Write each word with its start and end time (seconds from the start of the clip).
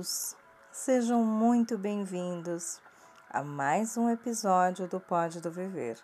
Todos, 0.00 0.34
sejam 0.72 1.22
muito 1.22 1.76
bem-vindos 1.76 2.80
a 3.28 3.42
mais 3.42 3.98
um 3.98 4.08
episódio 4.08 4.88
do 4.88 4.98
Pode 4.98 5.42
do 5.42 5.50
Viver. 5.50 5.98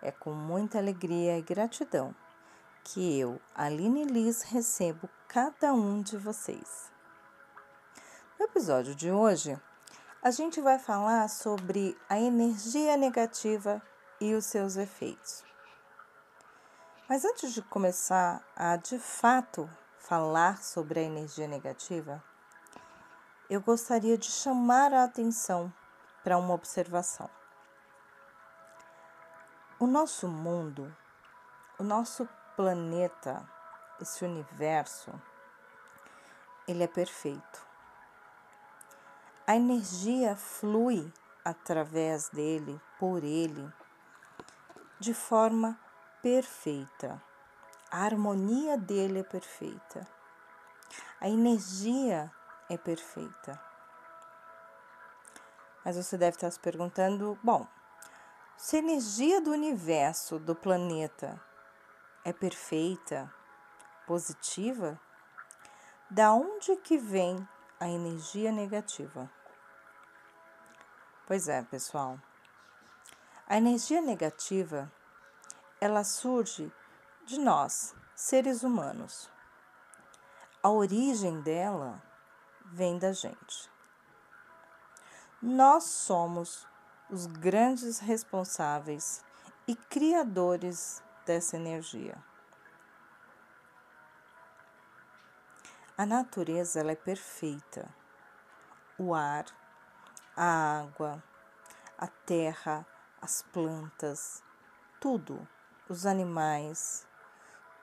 É 0.00 0.10
com 0.10 0.32
muita 0.32 0.78
alegria 0.78 1.36
e 1.36 1.42
gratidão 1.42 2.14
que 2.82 3.18
eu, 3.20 3.38
Aline 3.54 4.04
Liz, 4.04 4.40
recebo 4.40 5.06
cada 5.28 5.74
um 5.74 6.00
de 6.00 6.16
vocês. 6.16 6.90
No 8.38 8.46
episódio 8.46 8.94
de 8.94 9.10
hoje, 9.10 9.60
a 10.22 10.30
gente 10.30 10.62
vai 10.62 10.78
falar 10.78 11.28
sobre 11.28 11.94
a 12.08 12.18
energia 12.18 12.96
negativa 12.96 13.82
e 14.18 14.34
os 14.34 14.46
seus 14.46 14.76
efeitos. 14.78 15.44
Mas 17.06 17.26
antes 17.26 17.52
de 17.52 17.60
começar 17.60 18.42
a 18.56 18.76
de 18.76 18.98
fato 18.98 19.68
falar 19.98 20.62
sobre 20.62 21.00
a 21.00 21.02
energia 21.02 21.46
negativa, 21.46 22.24
eu 23.50 23.60
gostaria 23.60 24.16
de 24.16 24.30
chamar 24.30 24.94
a 24.94 25.04
atenção 25.04 25.70
para 26.24 26.38
uma 26.38 26.54
observação. 26.54 27.28
O 29.78 29.86
nosso 29.86 30.28
mundo, 30.28 30.94
o 31.78 31.82
nosso 31.82 32.26
planeta, 32.56 33.46
esse 34.00 34.24
universo, 34.24 35.12
ele 36.66 36.84
é 36.84 36.86
perfeito. 36.86 37.66
A 39.46 39.56
energia 39.56 40.34
flui 40.36 41.12
através 41.44 42.28
dele, 42.28 42.80
por 42.98 43.24
ele, 43.24 43.70
de 44.98 45.12
forma 45.12 45.78
perfeita 46.22 47.20
a 47.90 48.04
harmonia 48.04 48.78
dele 48.78 49.18
é 49.18 49.22
perfeita. 49.24 50.06
A 51.20 51.28
energia 51.28 52.30
é 52.70 52.78
perfeita. 52.78 53.60
Mas 55.84 55.96
você 55.96 56.16
deve 56.16 56.36
estar 56.36 56.50
se 56.50 56.60
perguntando: 56.60 57.38
bom, 57.42 57.66
se 58.56 58.76
a 58.76 58.78
energia 58.78 59.40
do 59.40 59.50
universo, 59.50 60.38
do 60.38 60.54
planeta, 60.54 61.42
é 62.24 62.32
perfeita, 62.32 63.32
positiva, 64.06 64.98
da 66.08 66.32
onde 66.32 66.76
que 66.76 66.96
vem 66.96 67.46
a 67.80 67.88
energia 67.88 68.52
negativa? 68.52 69.28
Pois 71.26 71.48
é, 71.48 71.62
pessoal. 71.62 72.18
A 73.46 73.56
energia 73.56 74.00
negativa, 74.00 74.90
ela 75.80 76.04
surge 76.04 76.72
de 77.26 77.38
nós, 77.40 77.94
seres 78.14 78.62
humanos. 78.62 79.30
A 80.62 80.68
origem 80.68 81.40
dela 81.40 82.02
vem 82.72 82.98
da 82.98 83.12
gente. 83.12 83.70
Nós 85.42 85.84
somos 85.84 86.66
os 87.10 87.26
grandes 87.26 87.98
responsáveis 87.98 89.24
e 89.66 89.74
criadores 89.74 91.02
dessa 91.26 91.56
energia. 91.56 92.16
A 95.96 96.06
natureza 96.06 96.80
ela 96.80 96.92
é 96.92 96.96
perfeita. 96.96 97.88
O 98.98 99.14
ar, 99.14 99.46
a 100.36 100.80
água, 100.80 101.22
a 101.98 102.06
terra, 102.06 102.86
as 103.20 103.42
plantas, 103.42 104.42
tudo, 105.00 105.46
os 105.88 106.06
animais, 106.06 107.06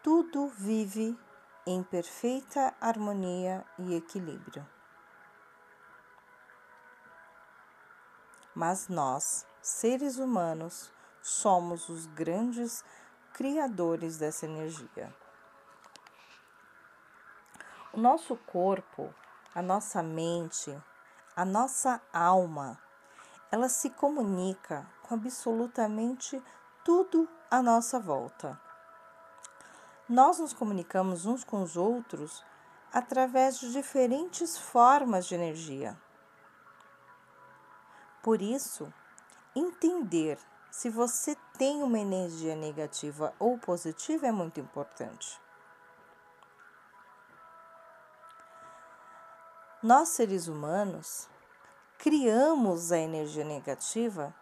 tudo 0.02 0.48
vive 0.48 1.18
em 1.66 1.84
perfeita 1.84 2.74
harmonia 2.80 3.66
e 3.78 3.96
equilíbrio. 3.96 4.77
Mas 8.58 8.88
nós, 8.88 9.46
seres 9.62 10.18
humanos, 10.18 10.92
somos 11.22 11.90
os 11.90 12.08
grandes 12.08 12.84
criadores 13.32 14.18
dessa 14.18 14.48
energia. 14.48 15.16
O 17.94 18.00
nosso 18.00 18.36
corpo, 18.36 19.14
a 19.54 19.62
nossa 19.62 20.02
mente, 20.02 20.76
a 21.36 21.46
nossa 21.46 22.02
alma, 22.12 22.82
ela 23.52 23.70
se 23.70 23.92
comunica 23.92 24.90
com 25.04 25.14
absolutamente 25.14 26.42
tudo 26.84 27.30
à 27.52 27.62
nossa 27.62 28.00
volta. 28.00 28.60
Nós 30.10 30.40
nos 30.40 30.52
comunicamos 30.52 31.28
uns 31.28 31.44
com 31.44 31.62
os 31.62 31.78
outros 31.78 32.44
através 32.92 33.60
de 33.60 33.72
diferentes 33.72 34.58
formas 34.58 35.28
de 35.28 35.36
energia. 35.36 35.96
Por 38.22 38.42
isso, 38.42 38.92
entender 39.56 40.38
se 40.72 40.90
você 40.90 41.36
tem 41.58 41.82
uma 41.82 42.00
energia 42.00 42.56
negativa 42.56 43.34
ou 43.40 43.58
positiva 43.58 44.28
é 44.28 44.32
muito 44.32 44.60
importante. 44.60 45.40
Nós, 49.82 50.10
seres 50.10 50.48
humanos, 50.48 51.30
criamos 51.98 52.92
a 52.92 52.98
energia 52.98 53.44
negativa 53.44 54.36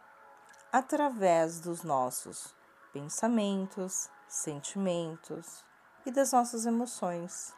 através 0.72 1.60
dos 1.60 1.84
nossos 1.84 2.54
pensamentos, 2.92 4.10
sentimentos 4.28 5.64
e 6.06 6.12
das 6.12 6.32
nossas 6.32 6.66
emoções. 6.66 7.54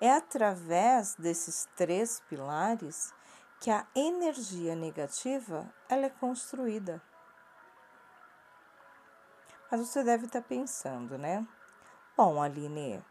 É 0.00 0.12
através 0.12 1.14
desses 1.16 1.68
três 1.76 2.20
pilares 2.28 3.12
que 3.60 3.70
a 3.70 3.86
energia 3.94 4.74
negativa 4.74 5.68
ela 5.88 6.06
é 6.06 6.10
construída. 6.10 7.02
Mas 9.70 9.80
você 9.80 10.04
deve 10.04 10.26
estar 10.26 10.42
pensando, 10.42 11.18
né? 11.18 11.46
Bom, 12.16 12.40
Aline, 12.40 13.04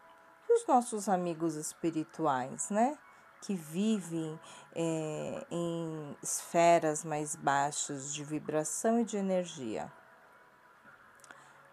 e 0.50 0.54
os 0.54 0.66
nossos 0.66 1.08
amigos 1.08 1.56
espirituais, 1.56 2.70
né? 2.70 2.98
que 3.42 3.56
vivem 3.56 4.40
é, 4.74 5.46
em 5.50 6.18
esferas 6.22 7.04
mais 7.04 7.36
baixas 7.36 8.14
de 8.14 8.24
vibração 8.24 9.00
e 9.00 9.06
de 9.06 9.18
energia. 9.18 9.92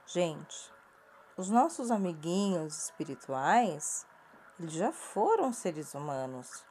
Gente, 0.07 0.73
os 1.37 1.49
nossos 1.49 1.91
amiguinhos 1.91 2.85
espirituais, 2.85 4.07
eles 4.59 4.73
já 4.73 4.93
foram 4.93 5.53
seres 5.53 5.95
humanos. 5.95 6.65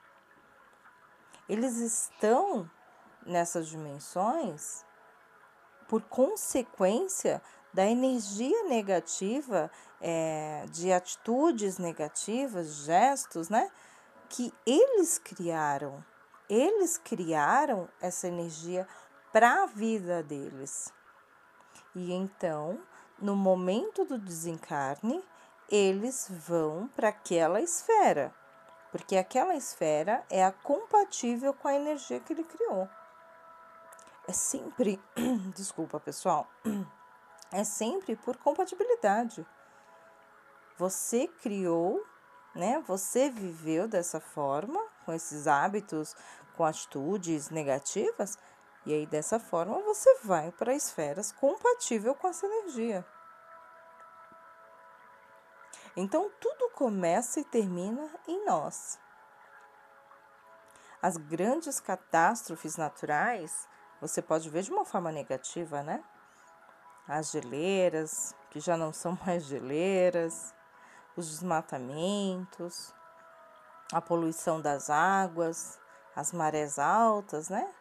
Eles 1.49 1.77
estão 1.77 2.69
nessas 3.25 3.67
dimensões 3.67 4.85
por 5.87 6.01
consequência 6.03 7.41
da 7.73 7.85
energia 7.85 8.63
negativa, 8.63 9.69
é, 9.99 10.65
de 10.69 10.93
atitudes 10.93 11.77
negativas, 11.77 12.67
gestos, 12.85 13.49
né? 13.49 13.69
que 14.29 14.53
eles 14.65 15.17
criaram. 15.17 16.03
Eles 16.49 16.97
criaram 16.97 17.89
essa 18.01 18.27
energia 18.27 18.87
para 19.31 19.63
a 19.63 19.65
vida 19.65 20.23
deles. 20.23 20.93
E 21.95 22.13
então, 22.13 22.79
no 23.19 23.35
momento 23.35 24.05
do 24.05 24.17
desencarne, 24.17 25.23
eles 25.75 26.27
vão 26.29 26.87
para 26.95 27.09
aquela 27.09 27.61
esfera, 27.61 28.33
porque 28.91 29.17
aquela 29.17 29.55
esfera 29.55 30.23
é 30.29 30.43
a 30.43 30.51
compatível 30.51 31.53
com 31.53 31.67
a 31.67 31.73
energia 31.73 32.19
que 32.19 32.33
ele 32.33 32.43
criou. 32.43 32.87
É 34.27 34.33
sempre, 34.33 35.01
desculpa 35.55 35.99
pessoal, 35.99 36.47
é 37.51 37.63
sempre 37.63 38.15
por 38.15 38.37
compatibilidade. 38.37 39.45
Você 40.77 41.27
criou 41.27 42.03
né? 42.53 42.83
Você 42.87 43.29
viveu 43.29 43.87
dessa 43.87 44.19
forma, 44.19 44.79
com 45.05 45.13
esses 45.13 45.47
hábitos, 45.47 46.15
com 46.55 46.63
atitudes 46.63 47.49
negativas, 47.49 48.37
e 48.85 48.93
aí 48.93 49.05
dessa 49.05 49.39
forma 49.39 49.79
você 49.79 50.19
vai 50.23 50.51
para 50.51 50.75
esferas 50.75 51.31
compatível 51.31 52.13
com 52.13 52.27
essa 52.27 52.45
energia. 52.45 53.05
Então 55.95 56.31
tudo 56.39 56.69
começa 56.71 57.39
e 57.39 57.43
termina 57.43 58.09
em 58.27 58.45
nós. 58.45 58.99
As 61.01 61.17
grandes 61.17 61.79
catástrofes 61.79 62.77
naturais 62.77 63.67
você 64.01 64.21
pode 64.21 64.49
ver 64.49 64.63
de 64.63 64.71
uma 64.71 64.83
forma 64.83 65.11
negativa, 65.11 65.81
né? 65.81 66.03
As 67.07 67.31
geleiras, 67.31 68.35
que 68.49 68.59
já 68.59 68.75
não 68.75 68.91
são 68.91 69.17
mais 69.25 69.45
geleiras, 69.45 70.53
os 71.15 71.29
desmatamentos, 71.29 72.93
a 73.93 74.01
poluição 74.01 74.59
das 74.59 74.89
águas, 74.89 75.79
as 76.15 76.33
marés 76.33 76.79
altas, 76.79 77.49
né? 77.49 77.73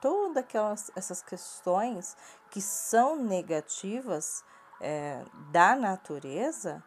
Todas 0.00 0.36
aquelas 0.36 0.90
essas 0.94 1.22
questões 1.22 2.16
que 2.50 2.60
são 2.60 3.16
negativas 3.16 4.44
é, 4.80 5.24
da 5.50 5.74
natureza 5.74 6.82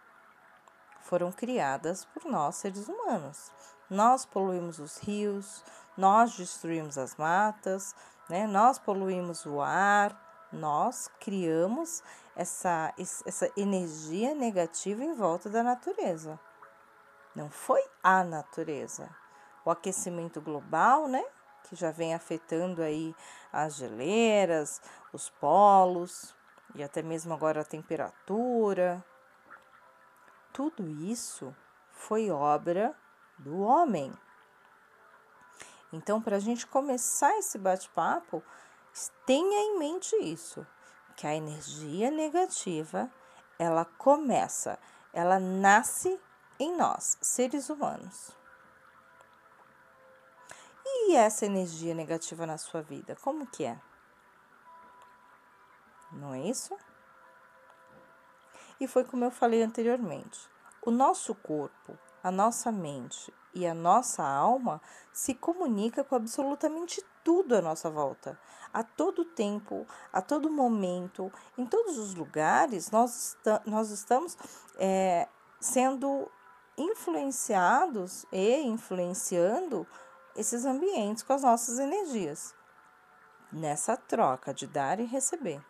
foram 1.10 1.32
criadas 1.32 2.06
por 2.06 2.24
nós, 2.26 2.58
seres 2.58 2.88
humanos. 2.88 3.52
Nós 3.90 4.28
poluímos 4.28 4.78
os 4.78 5.00
rios, 5.00 5.66
nós 5.98 6.38
destruímos 6.38 7.00
as 7.00 7.16
matas, 7.16 7.96
né? 8.30 8.46
nós 8.46 8.78
poluímos 8.78 9.44
o 9.48 9.60
ar, 9.60 10.16
nós 10.54 11.10
criamos 11.20 12.04
essa, 12.36 12.94
essa 13.26 13.52
energia 13.58 14.36
negativa 14.36 15.04
em 15.04 15.16
volta 15.16 15.50
da 15.50 15.64
natureza. 15.64 16.40
Não 17.36 17.50
foi 17.50 17.84
a 18.04 18.24
natureza. 18.24 19.10
O 19.66 19.72
aquecimento 19.72 20.40
global, 20.40 21.08
né? 21.08 21.24
Que 21.64 21.76
já 21.76 21.90
vem 21.90 22.14
afetando 22.14 22.84
aí 22.84 23.16
as 23.52 23.76
geleiras, 23.76 24.80
os 25.12 25.30
polos 25.30 26.36
e 26.76 26.84
até 26.84 27.02
mesmo 27.02 27.34
agora 27.34 27.62
a 27.62 27.66
temperatura. 27.66 29.04
Tudo 30.60 30.90
isso 30.90 31.56
foi 31.90 32.30
obra 32.30 32.94
do 33.38 33.62
homem. 33.62 34.14
Então, 35.94 36.22
para 36.22 36.36
a 36.36 36.40
gente 36.40 36.68
começar 36.68 37.34
esse 37.38 37.58
bate-papo, 37.58 38.44
tenha 39.26 39.58
em 39.58 39.80
mente 39.80 40.14
isso, 40.18 40.68
que 41.16 41.26
a 41.26 41.34
energia 41.34 42.12
negativa, 42.12 43.10
ela 43.58 43.86
começa, 43.86 44.78
ela 45.14 45.40
nasce 45.40 46.20
em 46.60 46.76
nós, 46.76 47.18
seres 47.22 47.70
humanos. 47.70 48.36
E 50.86 51.16
essa 51.16 51.46
energia 51.46 51.96
negativa 51.96 52.46
na 52.46 52.58
sua 52.58 52.82
vida, 52.82 53.16
como 53.22 53.48
que 53.48 53.64
é? 53.64 53.80
Não 56.12 56.34
é 56.34 56.42
isso? 56.42 56.78
E 58.80 58.88
foi 58.88 59.04
como 59.04 59.26
eu 59.26 59.32
falei 59.32 59.62
anteriormente. 59.62 60.40
O 60.82 60.92
nosso 60.92 61.36
corpo, 61.36 61.98
a 62.24 62.32
nossa 62.32 62.72
mente 62.72 63.34
e 63.54 63.68
a 63.68 63.74
nossa 63.74 64.24
alma 64.24 64.82
se 65.12 65.34
comunica 65.34 66.04
com 66.04 66.16
absolutamente 66.16 67.04
tudo 67.24 67.56
à 67.56 67.62
nossa 67.62 67.90
volta. 67.90 68.40
A 68.74 68.84
todo 68.84 69.26
tempo, 69.26 69.86
a 70.14 70.22
todo 70.22 70.50
momento, 70.50 71.32
em 71.58 71.66
todos 71.66 71.98
os 71.98 72.16
lugares, 72.16 72.92
nós, 72.92 73.38
nós 73.66 73.90
estamos 73.90 74.38
é, 74.78 75.28
sendo 75.60 76.32
influenciados 76.78 78.26
e 78.32 78.62
influenciando 78.62 79.86
esses 80.36 80.66
ambientes 80.66 81.24
com 81.24 81.34
as 81.34 81.42
nossas 81.42 81.80
energias, 81.80 82.56
nessa 83.52 83.98
troca 83.98 84.54
de 84.54 84.66
dar 84.68 85.00
e 85.00 85.06
receber. 85.06 85.62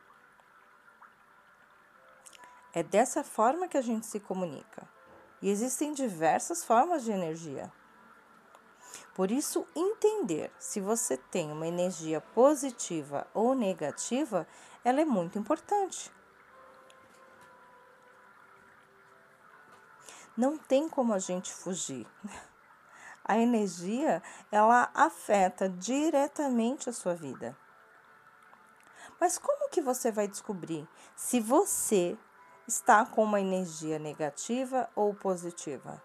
É 2.74 2.84
dessa 2.84 3.24
forma 3.24 3.68
que 3.68 3.78
a 3.78 3.82
gente 3.82 4.06
se 4.06 4.20
comunica. 4.20 4.88
E 5.42 5.50
existem 5.50 5.94
diversas 5.94 6.64
formas 6.64 7.04
de 7.04 7.12
energia. 7.12 7.72
Por 9.16 9.32
isso, 9.32 9.68
entender 9.76 10.52
se 10.60 10.80
você 10.80 11.18
tem 11.18 11.52
uma 11.52 11.68
energia 11.68 12.22
positiva 12.22 13.28
ou 13.34 13.56
negativa, 13.56 14.48
ela 14.84 15.02
é 15.02 15.06
muito 15.06 15.38
importante. 15.38 16.12
Não 20.38 20.58
tem 20.58 20.88
como 20.88 21.14
a 21.14 21.20
gente 21.20 21.54
fugir. 21.54 22.08
A 23.26 23.38
energia, 23.38 24.24
ela 24.52 24.90
afeta 24.94 25.70
diretamente 25.70 26.90
a 26.90 26.94
sua 26.94 27.14
vida. 27.14 27.56
Mas 29.20 29.38
como 29.38 29.70
que 29.70 29.82
você 29.82 30.12
vai 30.12 30.28
descobrir 30.28 30.88
se 31.16 31.40
você 31.40 32.18
está 32.70 33.04
com 33.04 33.24
uma 33.24 33.42
energia 33.42 33.98
negativa 33.98 34.88
ou 34.96 35.14
positiva? 35.14 36.02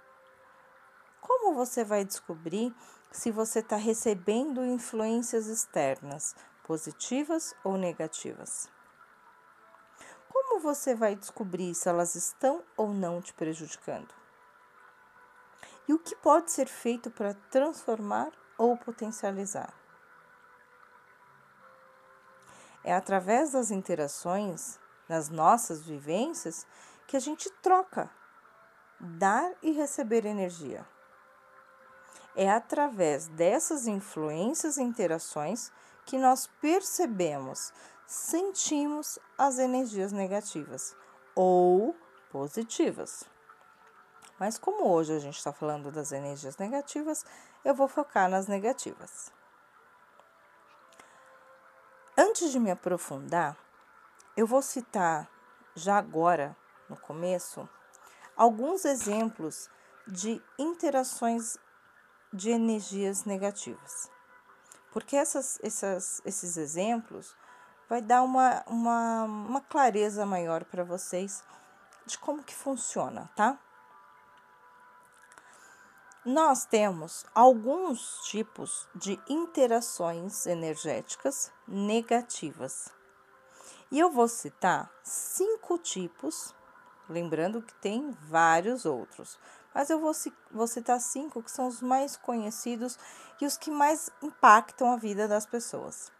Como 1.21 1.55
você 1.55 1.85
vai 1.85 2.07
descobrir 2.07 2.75
se 3.13 3.31
você 3.31 3.59
está 3.59 3.77
recebendo 3.77 4.65
influências 4.65 5.47
externas, 5.47 6.35
positivas 6.67 7.55
ou 7.63 7.77
negativas? 7.77 8.69
Como 10.33 10.59
você 10.59 10.95
vai 10.95 11.15
descobrir 11.15 11.75
se 11.75 11.87
elas 11.87 12.15
estão 12.15 12.65
ou 12.79 12.95
não 12.95 13.21
te 13.21 13.35
prejudicando? 13.35 14.15
E 15.87 15.93
o 15.93 15.99
que 15.99 16.17
pode 16.17 16.51
ser 16.51 16.67
feito 16.67 17.11
para 17.11 17.35
transformar 17.51 18.33
ou 18.57 18.75
potencializar? 18.79 19.73
É 22.83 22.95
através 22.95 23.53
das 23.53 23.71
interações 23.71 24.79
nas 25.09 25.29
nossas 25.29 25.83
vivências 25.83 26.67
que 27.07 27.17
a 27.17 27.21
gente 27.21 27.51
troca, 27.63 28.11
dar 29.01 29.53
e 29.63 29.73
receber 29.73 30.25
energia. 30.25 30.87
É 32.37 32.51
através 32.51 33.29
dessas 33.29 33.87
influências 33.87 34.77
e 34.77 34.83
interações 34.83 35.71
que 36.05 36.19
nós 36.19 36.47
percebemos, 36.61 37.73
sentimos 38.07 39.19
as 39.39 39.59
energias 39.59 40.13
negativas 40.13 40.97
ou 41.35 41.95
positivas. 42.31 43.25
Mas 44.39 44.59
como 44.59 44.91
hoje 44.91 45.13
a 45.13 45.19
gente 45.19 45.37
está 45.37 45.53
falando 45.53 45.93
das 45.93 46.11
energias 46.13 46.57
negativas, 46.57 47.25
eu 47.65 47.75
vou 47.75 47.87
focar 47.87 48.29
nas 48.29 48.49
negativas. 48.49 49.33
Antes 52.17 52.51
de 52.51 52.59
me 52.59 52.71
aprofundar, 52.71 53.57
eu 54.37 54.47
vou 54.47 54.63
citar 54.63 55.29
já 55.75 55.97
agora, 55.97 56.57
no 56.89 56.97
começo, 56.97 57.69
alguns 58.37 58.85
exemplos 58.85 59.71
de 60.07 60.43
interações 60.59 61.57
de 62.33 62.51
energias 62.51 63.25
negativas. 63.25 64.11
Porque 64.93 65.17
essas, 65.17 65.59
essas, 65.63 66.21
esses 66.25 66.57
exemplos 66.57 67.37
vai 67.89 68.03
dar 68.03 68.23
uma, 68.23 68.63
uma, 68.67 69.25
uma 69.25 69.61
clareza 69.61 70.27
maior 70.27 70.65
para 70.65 70.85
vocês 70.85 71.43
de 72.07 72.19
como 72.19 72.43
que 72.43 72.55
funciona, 72.55 73.31
tá? 73.35 73.59
Nós 76.25 76.65
temos 76.65 77.27
alguns 77.35 78.21
tipos 78.25 78.89
de 78.95 79.21
interações 79.29 80.47
energéticas 80.47 81.53
negativas 81.69 82.94
e 83.91 83.99
eu 83.99 84.11
vou 84.11 84.29
citar 84.29 84.91
cinco 85.03 85.79
tipos, 85.79 86.55
lembrando 87.09 87.63
que 87.63 87.75
tem 87.75 88.11
vários 88.29 88.85
outros, 88.85 89.39
mas 89.75 89.91
eu 89.91 89.99
vou, 89.99 90.67
citar 90.67 91.01
cinco 91.01 91.43
que 91.43 91.51
são 91.51 91.67
os 91.67 91.83
mais 91.83 92.17
conhecidos 92.17 92.99
e 93.41 93.47
os 93.47 93.57
que 93.57 93.71
mais 93.71 94.09
impactam 94.23 94.93
a 94.93 94.97
vida 94.97 95.27
das 95.27 95.45
pessoas. 95.45 96.13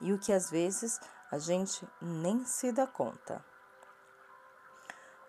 E 0.00 0.12
o 0.12 0.18
que 0.18 0.32
às 0.32 0.50
vezes 0.50 0.98
a 1.30 1.38
gente 1.38 1.86
nem 2.00 2.44
se 2.44 2.72
dá 2.72 2.86
conta. 2.86 3.44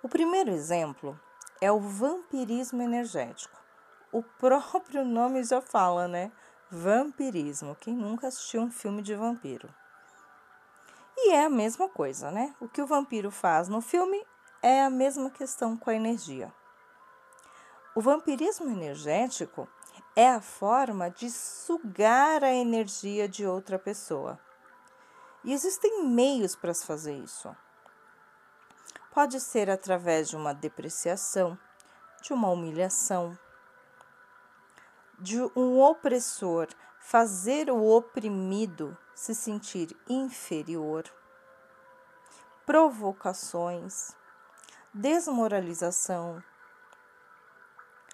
O 0.02 0.10
primeiro 0.10 0.52
exemplo 0.52 1.20
é 1.62 1.72
o 1.72 1.80
vampirismo 1.80 2.82
energético. 2.82 3.58
O 4.12 4.24
próprio 4.24 5.06
nome 5.06 5.44
já 5.44 5.62
fala, 5.62 6.08
né? 6.08 6.32
Vampirismo. 6.70 7.76
Quem 7.76 7.96
nunca 7.96 8.28
assistiu 8.28 8.62
um 8.62 8.72
filme 8.72 9.02
de 9.02 9.16
vampiro? 9.16 9.74
E 11.18 11.32
é 11.32 11.46
a 11.46 11.50
mesma 11.50 11.88
coisa, 11.88 12.32
né? 12.32 12.56
O 12.60 12.68
que 12.68 12.82
o 12.82 12.88
vampiro 12.88 13.32
faz 13.32 13.68
no 13.68 13.82
filme 13.82 14.26
é 14.62 14.84
a 14.84 14.90
mesma 14.90 15.30
questão 15.30 15.78
com 15.78 15.90
a 15.90 15.96
energia. 15.96 16.54
O 17.96 18.02
vampirismo 18.02 18.70
energético 18.70 19.68
é 20.16 20.30
a 20.30 20.42
forma 20.42 21.10
de 21.10 21.30
sugar 21.30 22.44
a 22.44 22.54
energia 22.54 23.28
de 23.28 23.46
outra 23.46 23.78
pessoa. 23.78 24.40
E 25.44 25.54
existem 25.54 26.06
meios 26.06 26.56
para 26.56 26.74
se 26.74 26.86
fazer 26.86 27.14
isso. 27.14 27.56
Pode 29.14 29.40
ser 29.40 29.70
através 29.70 30.30
de 30.30 30.36
uma 30.36 30.54
depreciação, 30.54 31.58
de 32.22 32.34
uma 32.34 32.50
humilhação, 32.50 33.38
de 35.24 35.40
um 35.56 35.80
opressor 35.80 36.68
fazer 37.00 37.72
o 37.72 37.82
oprimido 37.82 38.98
se 39.16 39.34
sentir 39.34 39.96
inferior, 40.10 41.06
provocações, 42.66 44.14
desmoralização. 44.94 46.44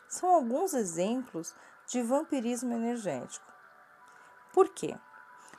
São 0.08 0.30
alguns 0.30 0.76
exemplos 0.76 1.56
de 1.88 2.04
vampirismo 2.04 2.76
energético. 2.76 3.52
Por 4.54 4.70
quê? 4.70 4.96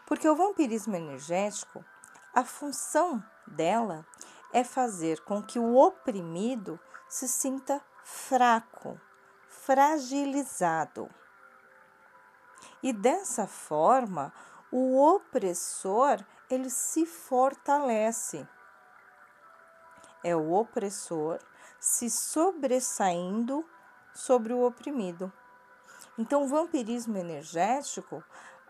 Porque 0.07 0.29
o 0.29 0.37
vampirismo 0.37 0.95
energético, 0.95 1.85
a 2.33 2.45
função 2.45 3.21
dela 3.45 4.07
é 4.53 4.63
fazer 4.63 5.19
com 5.25 5.43
que 5.43 5.59
o 5.59 5.75
oprimido 5.75 6.79
se 7.09 7.27
sinta 7.27 7.83
fraco, 8.05 9.01
fragilizado. 9.49 11.11
E 12.83 12.93
dessa 12.93 13.47
forma, 13.47 14.33
o 14.73 14.97
opressor 14.99 16.25
ele 16.49 16.71
se 16.71 17.07
fortalece. 17.07 18.47
É 20.23 20.35
o 20.37 20.53
opressor 20.53 21.39
se 21.79 22.11
sobressaindo 22.11 23.65
sobre 24.15 24.53
o 24.53 24.67
oprimido. 24.67 25.33
Então, 26.19 26.45
o 26.45 26.49
vampirismo 26.49 27.17
energético, 27.17 28.23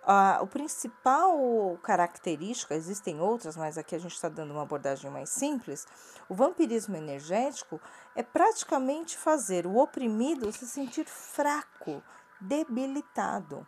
a, 0.04 0.38
o 0.40 0.46
principal 0.46 1.76
característica, 1.82 2.74
existem 2.74 3.20
outras, 3.20 3.56
mas 3.56 3.76
aqui 3.76 3.94
a 3.94 3.98
gente 3.98 4.14
está 4.14 4.28
dando 4.28 4.52
uma 4.52 4.62
abordagem 4.62 5.10
mais 5.10 5.30
simples. 5.30 5.86
O 6.28 6.34
vampirismo 6.34 6.96
energético 6.96 7.80
é 8.14 8.22
praticamente 8.22 9.18
fazer 9.18 9.66
o 9.66 9.76
oprimido 9.76 10.52
se 10.52 10.66
sentir 10.66 11.06
fraco, 11.06 12.02
debilitado. 12.40 13.66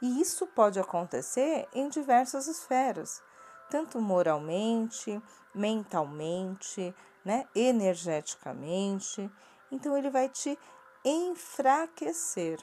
E 0.00 0.20
isso 0.20 0.46
pode 0.48 0.78
acontecer 0.78 1.68
em 1.72 1.88
diversas 1.88 2.46
esferas, 2.46 3.22
tanto 3.70 4.00
moralmente, 4.00 5.20
mentalmente, 5.54 6.94
né, 7.24 7.48
energeticamente. 7.54 9.30
Então 9.70 9.96
ele 9.96 10.10
vai 10.10 10.28
te 10.28 10.58
enfraquecer, 11.04 12.58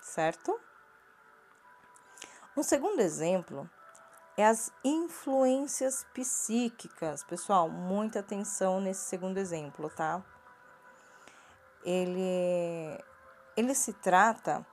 certo? 0.00 0.58
Um 2.56 2.62
segundo 2.62 3.00
exemplo 3.00 3.68
é 4.36 4.46
as 4.46 4.72
influências 4.84 6.06
psíquicas. 6.14 7.24
Pessoal, 7.24 7.68
muita 7.68 8.20
atenção 8.20 8.80
nesse 8.80 9.06
segundo 9.06 9.38
exemplo, 9.38 9.90
tá? 9.90 10.22
Ele, 11.84 13.02
ele 13.56 13.74
se 13.74 13.92
trata 13.92 14.64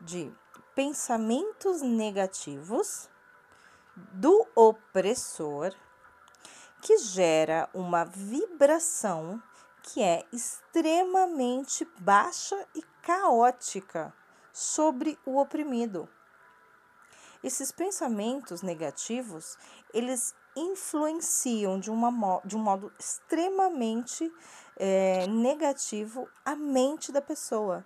de 0.00 0.32
pensamentos 0.76 1.80
negativos 1.80 3.08
do 3.96 4.46
opressor 4.54 5.74
que 6.82 6.98
gera 6.98 7.66
uma 7.72 8.04
vibração 8.04 9.42
que 9.82 10.02
é 10.02 10.26
extremamente 10.30 11.88
baixa 11.98 12.62
e 12.74 12.82
caótica 13.00 14.12
sobre 14.52 15.18
o 15.24 15.38
oprimido. 15.40 16.06
Esses 17.42 17.72
pensamentos 17.72 18.60
negativos, 18.60 19.56
eles 19.94 20.34
influenciam 20.54 21.80
de, 21.80 21.90
uma, 21.90 22.40
de 22.44 22.54
um 22.54 22.60
modo 22.60 22.92
extremamente 22.98 24.30
é, 24.76 25.26
negativo 25.26 26.28
a 26.44 26.54
mente 26.54 27.10
da 27.10 27.22
pessoa. 27.22 27.82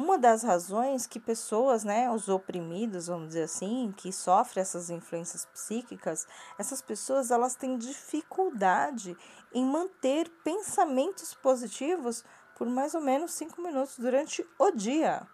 Uma 0.00 0.16
das 0.16 0.42
razões 0.42 1.06
que 1.06 1.20
pessoas, 1.20 1.84
né, 1.84 2.10
os 2.10 2.26
oprimidos, 2.26 3.08
vamos 3.08 3.28
dizer 3.28 3.42
assim, 3.42 3.92
que 3.94 4.10
sofrem 4.10 4.62
essas 4.62 4.88
influências 4.88 5.44
psíquicas, 5.44 6.26
essas 6.58 6.80
pessoas 6.80 7.30
elas 7.30 7.54
têm 7.54 7.76
dificuldade 7.76 9.14
em 9.52 9.62
manter 9.62 10.30
pensamentos 10.42 11.34
positivos 11.34 12.24
por 12.56 12.66
mais 12.66 12.94
ou 12.94 13.02
menos 13.02 13.32
cinco 13.32 13.60
minutos 13.60 13.98
durante 13.98 14.42
o 14.58 14.70
dia. 14.70 15.28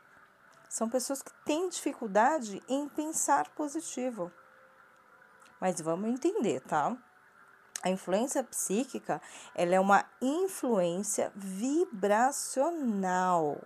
São 0.68 0.90
pessoas 0.90 1.23
que 1.23 1.30
têm 1.44 1.68
dificuldade 1.68 2.61
em 2.68 2.88
pensar 2.88 3.49
positivo. 3.50 4.32
Mas 5.61 5.80
vamos 5.80 6.11
entender, 6.11 6.61
tá? 6.62 6.96
A 7.85 7.90
influência 7.90 8.42
psíquica, 8.42 9.23
ela 9.54 9.76
é 9.76 9.80
uma 9.80 10.04
influência 10.20 11.30
vibracional. 11.37 13.61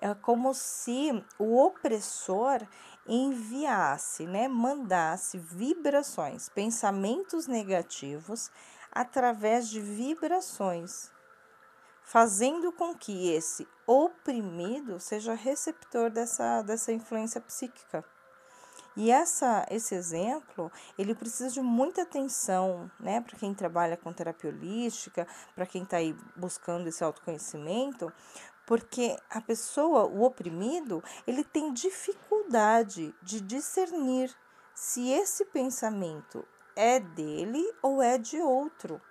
É 0.00 0.14
como 0.14 0.54
se 0.54 1.24
o 1.38 1.56
opressor 1.56 2.66
enviasse, 3.06 4.26
né, 4.26 4.48
mandasse 4.48 5.38
vibrações, 5.38 6.48
pensamentos 6.48 7.46
negativos 7.46 8.50
através 8.92 9.68
de 9.68 9.80
vibrações 9.80 11.10
fazendo 12.10 12.72
com 12.72 12.92
que 12.92 13.30
esse 13.30 13.68
oprimido 13.86 14.98
seja 14.98 15.32
receptor 15.32 16.10
dessa, 16.10 16.60
dessa 16.62 16.90
influência 16.90 17.40
psíquica. 17.40 18.04
E 18.96 19.12
essa, 19.12 19.64
esse 19.70 19.94
exemplo, 19.94 20.72
ele 20.98 21.14
precisa 21.14 21.50
de 21.50 21.60
muita 21.60 22.02
atenção, 22.02 22.90
né, 22.98 23.20
para 23.20 23.38
quem 23.38 23.54
trabalha 23.54 23.96
com 23.96 24.12
terapia 24.12 24.50
holística, 24.50 25.24
para 25.54 25.64
quem 25.64 25.84
está 25.84 25.98
aí 25.98 26.12
buscando 26.34 26.88
esse 26.88 27.04
autoconhecimento, 27.04 28.12
porque 28.70 29.18
a 29.28 29.40
pessoa, 29.40 30.04
o 30.04 30.22
oprimido, 30.22 31.02
ele 31.26 31.42
tem 31.42 31.72
dificuldade 31.72 33.12
de 33.20 33.40
discernir 33.40 34.32
se 34.72 35.10
esse 35.10 35.44
pensamento 35.46 36.46
é 36.76 37.00
dele 37.00 37.68
ou 37.82 38.00
é 38.00 38.16
de 38.16 38.40
outro 38.40 39.02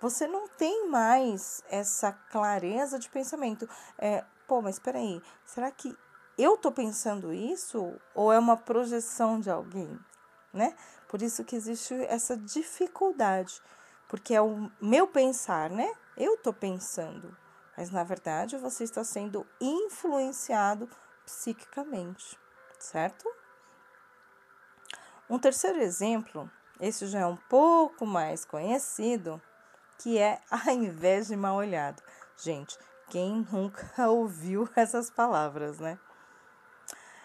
você 0.00 0.26
não 0.26 0.48
tem 0.48 0.88
mais 0.88 1.62
essa 1.70 2.12
clareza 2.12 2.98
de 2.98 3.08
pensamento. 3.08 3.68
É, 3.96 4.24
pô, 4.46 4.60
mas 4.60 4.74
espera 4.74 4.98
aí, 4.98 5.22
será 5.44 5.70
que 5.70 5.96
eu 6.36 6.56
tô 6.56 6.70
pensando 6.70 7.32
isso 7.32 7.94
ou 8.14 8.32
é 8.32 8.38
uma 8.38 8.56
projeção 8.56 9.40
de 9.40 9.50
alguém, 9.50 9.98
né? 10.52 10.76
Por 11.08 11.22
isso 11.22 11.44
que 11.44 11.56
existe 11.56 11.94
essa 12.06 12.36
dificuldade, 12.36 13.62
porque 14.08 14.34
é 14.34 14.42
o 14.42 14.70
meu 14.80 15.06
pensar, 15.06 15.70
né? 15.70 15.90
Eu 16.16 16.36
tô 16.36 16.52
pensando, 16.52 17.34
mas 17.76 17.90
na 17.90 18.02
verdade 18.02 18.56
você 18.56 18.84
está 18.84 19.04
sendo 19.04 19.46
influenciado 19.60 20.88
psiquicamente, 21.24 22.38
certo? 22.78 23.28
Um 25.28 25.38
terceiro 25.38 25.80
exemplo, 25.80 26.50
esse 26.80 27.06
já 27.06 27.20
é 27.20 27.26
um 27.26 27.36
pouco 27.36 28.06
mais 28.06 28.44
conhecido, 28.44 29.42
que 29.98 30.18
é 30.18 30.40
a 30.50 30.70
inveja 30.72 31.30
de 31.30 31.36
mal 31.36 31.56
olhado. 31.56 32.02
Gente, 32.36 32.78
quem 33.08 33.46
nunca 33.50 34.06
ouviu 34.08 34.68
essas 34.76 35.10
palavras, 35.10 35.78
né? 35.78 35.98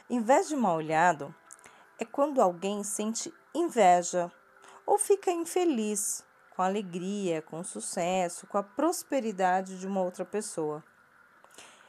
Inveja 0.10 0.50
de 0.50 0.56
mal 0.56 0.78
olhado 0.78 1.34
é 2.00 2.04
quando 2.04 2.42
alguém 2.42 2.84
sente 2.84 3.34
inveja 3.54 4.32
ou 4.86 4.98
fica 4.98 5.32
infeliz 5.32 6.26
com 6.56 6.62
alegria, 6.62 7.42
com 7.42 7.64
sucesso, 7.64 8.46
com 8.48 8.58
a 8.58 8.64
prosperidade 8.64 9.80
de 9.80 9.88
uma 9.88 10.02
outra 10.02 10.26
pessoa. 10.26 10.84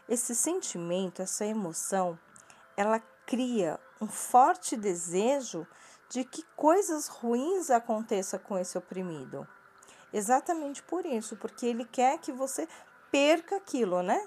Esse 0.09 0.35
sentimento, 0.35 1.23
essa 1.23 1.45
emoção, 1.45 2.19
ela 2.77 3.01
cria 3.27 3.79
um 4.01 4.09
forte 4.09 4.77
desejo 4.77 5.67
de 6.09 6.25
que 6.25 6.43
coisas 6.57 7.09
ruins 7.09 7.71
aconteçam 7.71 8.39
com 8.41 8.59
esse 8.59 8.77
oprimido. 8.77 9.47
Exatamente 10.13 10.83
por 10.83 11.07
isso, 11.07 11.37
porque 11.37 11.67
ele 11.67 11.85
quer 11.87 12.19
que 12.19 12.31
você 12.33 12.69
perca 13.11 13.57
aquilo, 13.57 14.03
né? 14.03 14.27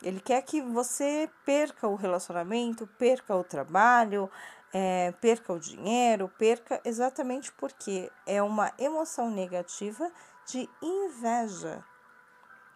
Ele 0.00 0.20
quer 0.20 0.42
que 0.42 0.60
você 0.60 1.28
perca 1.44 1.88
o 1.88 1.96
relacionamento, 1.96 2.86
perca 2.98 3.34
o 3.34 3.42
trabalho, 3.42 4.30
é, 4.72 5.12
perca 5.20 5.52
o 5.52 5.58
dinheiro, 5.58 6.28
perca 6.38 6.80
exatamente 6.84 7.52
porque 7.52 8.10
é 8.26 8.42
uma 8.42 8.72
emoção 8.78 9.30
negativa 9.30 10.10
de 10.46 10.68
inveja, 10.82 11.84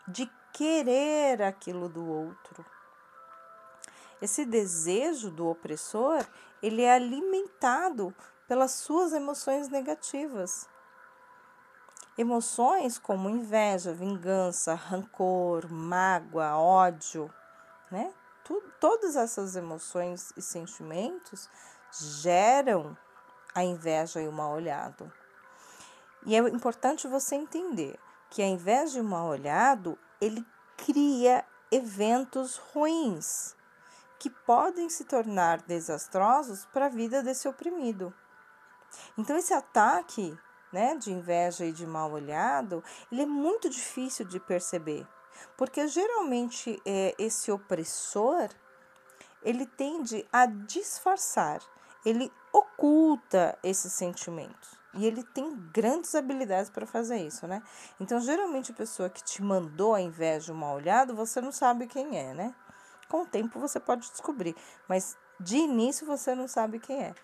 de 0.08 0.30
querer 0.52 1.42
aquilo 1.42 1.88
do 1.88 2.06
outro. 2.06 2.64
Esse 4.20 4.44
desejo 4.44 5.30
do 5.30 5.48
opressor, 5.48 6.24
ele 6.62 6.82
é 6.82 6.94
alimentado 6.94 8.14
pelas 8.46 8.72
suas 8.72 9.12
emoções 9.12 9.68
negativas. 9.68 10.68
Emoções 12.16 12.98
como 12.98 13.30
inveja, 13.30 13.92
vingança, 13.92 14.74
rancor, 14.74 15.72
mágoa, 15.72 16.56
ódio, 16.56 17.32
né? 17.90 18.12
Tudo, 18.44 18.70
todas 18.78 19.16
essas 19.16 19.56
emoções 19.56 20.32
e 20.36 20.42
sentimentos 20.42 21.48
geram 22.00 22.96
a 23.54 23.62
inveja 23.62 24.20
e 24.20 24.28
o 24.28 24.32
mal 24.32 24.52
olhado. 24.52 25.12
E 26.24 26.34
é 26.34 26.38
importante 26.38 27.08
você 27.08 27.34
entender 27.34 27.98
que 28.30 28.42
a 28.42 28.46
inveja 28.46 28.98
e 28.98 29.02
o 29.02 29.04
mal 29.04 29.28
olhado, 29.28 29.98
ele 30.20 30.44
cria 30.76 31.44
eventos 31.70 32.56
ruins 32.56 33.54
que 34.18 34.30
podem 34.30 34.88
se 34.88 35.04
tornar 35.04 35.62
desastrosos 35.62 36.64
para 36.66 36.86
a 36.86 36.88
vida 36.88 37.22
desse 37.22 37.48
oprimido. 37.48 38.14
Então 39.18 39.36
esse 39.36 39.52
ataque 39.52 40.38
né, 40.72 40.94
de 40.96 41.12
inveja 41.12 41.66
e 41.66 41.72
de 41.72 41.86
mal 41.86 42.10
olhado, 42.12 42.82
ele 43.10 43.22
é 43.22 43.26
muito 43.26 43.68
difícil 43.68 44.24
de 44.24 44.40
perceber, 44.40 45.06
porque 45.56 45.86
geralmente 45.86 46.80
é, 46.86 47.14
esse 47.18 47.50
opressor 47.52 48.48
ele 49.42 49.66
tende 49.66 50.26
a 50.32 50.46
disfarçar, 50.46 51.60
ele 52.04 52.32
oculta 52.52 53.58
esses 53.62 53.92
sentimentos. 53.92 54.80
E 54.94 55.06
ele 55.06 55.22
tem 55.22 55.56
grandes 55.72 56.14
habilidades 56.14 56.68
para 56.68 56.86
fazer 56.86 57.16
isso, 57.16 57.46
né? 57.46 57.62
Então, 57.98 58.20
geralmente, 58.20 58.72
a 58.72 58.74
pessoa 58.74 59.08
que 59.08 59.24
te 59.24 59.42
mandou 59.42 59.94
a 59.94 60.00
inveja, 60.00 60.52
o 60.52 60.56
mal 60.56 60.76
olhado, 60.76 61.16
você 61.16 61.40
não 61.40 61.50
sabe 61.50 61.86
quem 61.86 62.18
é, 62.18 62.34
né? 62.34 62.54
Com 63.08 63.22
o 63.22 63.26
tempo 63.26 63.58
você 63.58 63.80
pode 63.80 64.10
descobrir, 64.10 64.54
mas 64.88 65.16
de 65.40 65.56
início 65.56 66.06
você 66.06 66.34
não 66.34 66.46
sabe 66.46 66.78
quem 66.78 67.04
é. 67.04 67.14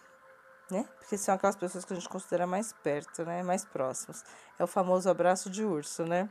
né? 0.71 0.87
Porque 0.99 1.17
são 1.19 1.35
aquelas 1.35 1.57
pessoas 1.57 1.85
que 1.85 1.93
a 1.93 1.97
gente 1.97 2.09
considera 2.09 2.47
mais 2.47 2.73
perto, 2.73 3.25
né? 3.25 3.43
Mais 3.43 3.65
próximos. 3.65 4.23
É 4.59 4.65
o 4.65 4.67
famoso 4.67 5.09
abraço 5.11 5.51
de 5.51 5.65
urso, 5.65 6.05
né? 6.05 6.29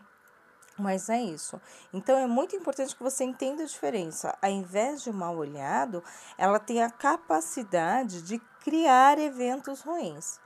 Mas 0.78 1.10
é 1.10 1.20
isso. 1.20 1.60
Então 1.92 2.18
é 2.18 2.28
muito 2.28 2.56
importante 2.56 2.96
que 2.96 3.02
você 3.02 3.24
entenda 3.24 3.64
a 3.64 3.66
diferença. 3.66 4.38
Ao 4.42 4.50
invés 4.50 5.02
de 5.02 5.12
mal 5.12 5.36
olhado, 5.36 6.04
ela 6.38 6.60
tem 6.60 6.84
a 6.84 6.90
capacidade 6.90 8.22
de 8.22 8.40
criar 8.64 9.18
eventos 9.18 9.82
ruins, 9.82 10.40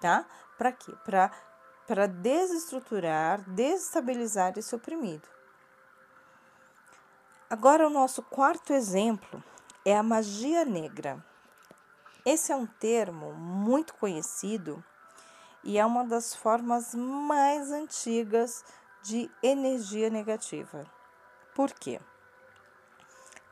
tá? 0.00 0.24
Para 0.56 0.70
quê? 0.70 0.92
Para 1.04 1.30
para 1.86 2.06
desestruturar, 2.06 3.42
desestabilizar 3.50 4.54
esse 4.56 4.74
oprimido. 4.74 5.28
Agora 7.48 7.86
o 7.86 7.90
nosso 7.90 8.22
quarto 8.22 8.72
exemplo 8.72 9.42
é 9.84 9.96
a 9.96 10.02
magia 10.02 10.64
negra. 10.64 11.22
Esse 12.24 12.52
é 12.52 12.56
um 12.56 12.66
termo 12.66 13.34
muito 13.34 13.94
conhecido 13.94 14.82
e 15.62 15.78
é 15.78 15.84
uma 15.84 16.04
das 16.04 16.34
formas 16.34 16.94
mais 16.94 17.70
antigas 17.70 18.64
de 18.64 18.83
energia 19.42 20.08
negativa. 20.08 20.84
Por 21.54 21.72
quê? 21.72 22.00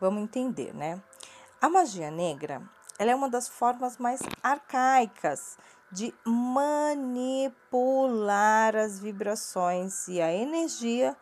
Vamos 0.01 0.23
entender, 0.23 0.75
né? 0.75 1.03
A 1.61 1.69
magia 1.69 2.11
negra, 2.11 2.63
ela 2.99 3.11
é 3.11 3.15
uma 3.15 3.29
das 3.29 3.49
formas 3.49 3.99
mais 3.99 4.21
arcaicas 4.43 5.59
de 5.93 6.15
manipular 6.25 7.15
as 8.75 8.99
vibrações 8.99 10.09
e 10.09 10.21
a 10.21 10.33
energia 10.33 11.17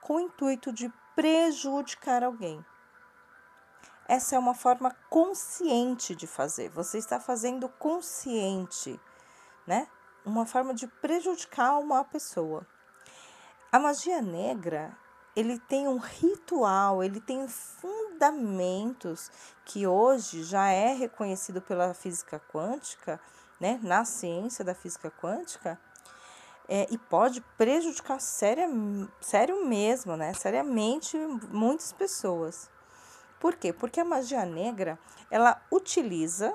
com 0.00 0.16
o 0.16 0.20
intuito 0.20 0.72
de 0.72 0.92
prejudicar 1.16 2.22
alguém. 2.22 2.64
Essa 4.06 4.36
é 4.36 4.38
uma 4.38 4.54
forma 4.54 4.94
consciente 5.08 6.14
de 6.14 6.26
fazer. 6.26 6.68
Você 6.70 6.98
está 6.98 7.18
fazendo 7.18 7.68
consciente, 7.68 9.00
né? 9.66 9.88
Uma 10.24 10.44
forma 10.44 10.74
de 10.74 10.86
prejudicar 10.86 11.78
uma 11.78 12.04
pessoa. 12.04 12.66
A 13.72 13.78
magia 13.78 14.20
negra, 14.20 14.90
ele 15.36 15.56
tem 15.56 15.86
um 15.86 15.98
ritual, 15.98 17.04
ele 17.04 17.20
tem 17.20 17.46
fundamentos 17.46 19.30
que 19.64 19.86
hoje 19.86 20.42
já 20.42 20.66
é 20.66 20.92
reconhecido 20.92 21.62
pela 21.62 21.94
física 21.94 22.42
quântica, 22.52 23.20
né, 23.60 23.78
na 23.80 24.04
ciência 24.04 24.64
da 24.64 24.74
física 24.74 25.08
quântica, 25.08 25.78
é, 26.68 26.88
e 26.90 26.98
pode 26.98 27.40
prejudicar 27.56 28.20
séria, 28.20 28.66
sério 29.20 29.64
mesmo, 29.64 30.16
né, 30.16 30.34
seriamente 30.34 31.16
muitas 31.48 31.92
pessoas. 31.92 32.68
Por 33.38 33.54
quê? 33.54 33.72
Porque 33.72 34.00
a 34.00 34.04
magia 34.04 34.44
negra, 34.44 34.98
ela 35.30 35.62
utiliza 35.70 36.52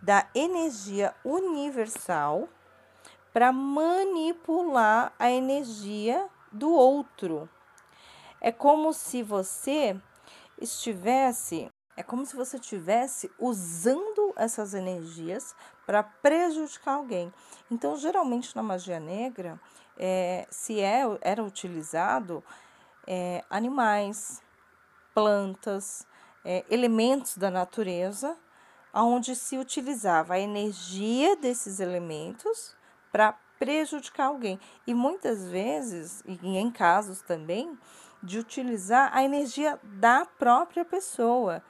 da 0.00 0.26
energia 0.34 1.14
universal 1.22 2.48
para 3.30 3.52
manipular 3.52 5.12
a 5.18 5.30
energia 5.30 6.30
do 6.56 6.70
outro. 6.72 7.48
É 8.40 8.50
como 8.50 8.92
se 8.92 9.22
você 9.22 10.00
estivesse, 10.60 11.70
é 11.96 12.02
como 12.02 12.24
se 12.24 12.34
você 12.34 12.56
estivesse 12.56 13.30
usando 13.38 14.32
essas 14.36 14.74
energias 14.74 15.54
para 15.86 16.02
prejudicar 16.02 16.94
alguém. 16.94 17.32
Então, 17.70 17.96
geralmente 17.96 18.54
na 18.56 18.62
magia 18.62 18.98
negra, 18.98 19.60
é, 19.96 20.46
se 20.50 20.80
é, 20.80 21.02
era 21.20 21.42
utilizado 21.42 22.42
é, 23.06 23.44
animais, 23.48 24.42
plantas, 25.14 26.06
é, 26.44 26.64
elementos 26.68 27.36
da 27.36 27.50
natureza, 27.50 28.36
onde 28.92 29.34
se 29.36 29.58
utilizava 29.58 30.34
a 30.34 30.40
energia 30.40 31.36
desses 31.36 31.80
elementos 31.80 32.74
para 33.12 33.38
prejudicar 33.58 34.28
alguém. 34.28 34.58
E 34.86 34.94
muitas 34.94 35.48
vezes, 35.48 36.22
e 36.26 36.56
em 36.56 36.70
casos 36.70 37.22
também, 37.22 37.78
de 38.22 38.38
utilizar 38.38 39.10
a 39.14 39.22
energia 39.22 39.78
da 39.82 40.26
própria 40.38 40.84
pessoa. 40.84 41.62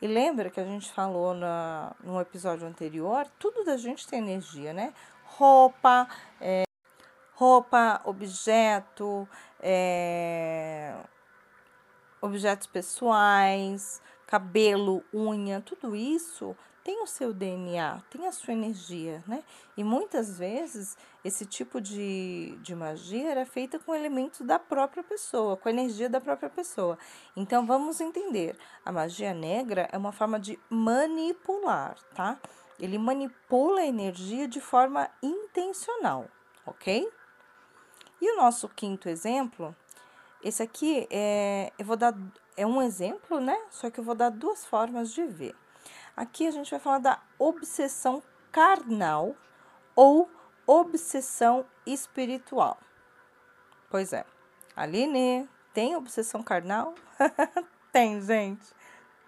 E 0.00 0.06
lembra 0.06 0.50
que 0.50 0.60
a 0.60 0.64
gente 0.64 0.92
falou 0.92 1.34
na, 1.34 1.94
no 2.02 2.20
episódio 2.20 2.66
anterior? 2.66 3.26
Tudo 3.38 3.64
da 3.64 3.76
gente 3.76 4.06
tem 4.06 4.20
energia, 4.20 4.72
né? 4.72 4.92
Roupa, 5.24 6.08
é, 6.40 6.64
roupa, 7.34 8.00
objeto, 8.04 9.28
é, 9.60 10.94
objetos 12.20 12.66
pessoais, 12.66 14.02
cabelo, 14.26 15.02
unha, 15.12 15.60
tudo 15.60 15.94
isso 15.94 16.56
tem 16.84 17.02
o 17.02 17.06
seu 17.06 17.32
DNA, 17.32 18.02
tem 18.10 18.26
a 18.26 18.32
sua 18.32 18.52
energia, 18.52 19.24
né? 19.26 19.42
E 19.74 19.82
muitas 19.82 20.38
vezes 20.38 20.98
esse 21.24 21.46
tipo 21.46 21.80
de, 21.80 22.58
de 22.60 22.74
magia 22.74 23.30
era 23.30 23.46
feita 23.46 23.78
com 23.78 23.94
elementos 23.94 24.42
da 24.42 24.58
própria 24.58 25.02
pessoa, 25.02 25.56
com 25.56 25.66
a 25.66 25.72
energia 25.72 26.10
da 26.10 26.20
própria 26.20 26.50
pessoa. 26.50 26.98
Então 27.34 27.66
vamos 27.66 28.02
entender: 28.02 28.54
a 28.84 28.92
magia 28.92 29.32
negra 29.32 29.88
é 29.90 29.96
uma 29.96 30.12
forma 30.12 30.38
de 30.38 30.60
manipular, 30.68 31.96
tá? 32.14 32.38
Ele 32.78 32.98
manipula 32.98 33.80
a 33.80 33.86
energia 33.86 34.46
de 34.46 34.60
forma 34.60 35.08
intencional, 35.22 36.28
ok? 36.66 37.10
E 38.20 38.30
o 38.30 38.36
nosso 38.36 38.68
quinto 38.68 39.08
exemplo, 39.08 39.74
esse 40.42 40.62
aqui 40.62 41.08
é, 41.10 41.72
eu 41.78 41.86
vou 41.86 41.96
dar, 41.96 42.14
é 42.58 42.66
um 42.66 42.82
exemplo, 42.82 43.40
né? 43.40 43.58
Só 43.70 43.88
que 43.88 44.00
eu 44.00 44.04
vou 44.04 44.14
dar 44.14 44.30
duas 44.30 44.66
formas 44.66 45.14
de 45.14 45.24
ver. 45.24 45.54
Aqui 46.16 46.46
a 46.46 46.50
gente 46.50 46.70
vai 46.70 46.80
falar 46.80 46.98
da 46.98 47.20
obsessão 47.38 48.22
carnal 48.52 49.34
ou 49.96 50.30
obsessão 50.66 51.66
espiritual. 51.84 52.78
Pois 53.90 54.12
é, 54.12 54.24
Aline, 54.76 55.48
tem 55.72 55.96
obsessão 55.96 56.42
carnal? 56.42 56.94
tem, 57.92 58.20
gente, 58.20 58.66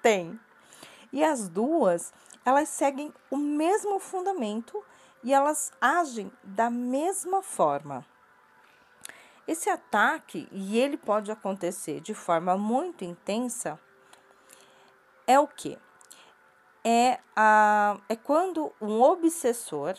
tem. 0.01 0.38
E 1.12 1.25
as 1.25 1.49
duas, 1.49 2.12
elas 2.44 2.68
seguem 2.68 3.12
o 3.31 3.37
mesmo 3.37 3.99
fundamento 3.99 4.85
e 5.25 5.33
elas 5.33 5.72
agem 5.81 6.33
da 6.44 6.70
mesma 6.70 7.42
forma. 7.42 8.07
Esse 9.46 9.70
ataque, 9.70 10.49
e 10.51 10.79
ele 10.79 10.96
pode 10.96 11.31
acontecer 11.31 12.01
de 12.01 12.14
forma 12.14 12.57
muito 12.57 13.05
intensa, 13.05 13.79
é 15.27 15.38
o 15.38 15.46
que? 15.46 15.79
É, 16.88 17.18
a, 17.35 17.99
é 18.09 18.14
quando 18.14 18.72
um 18.81 19.03
obsessor, 19.03 19.96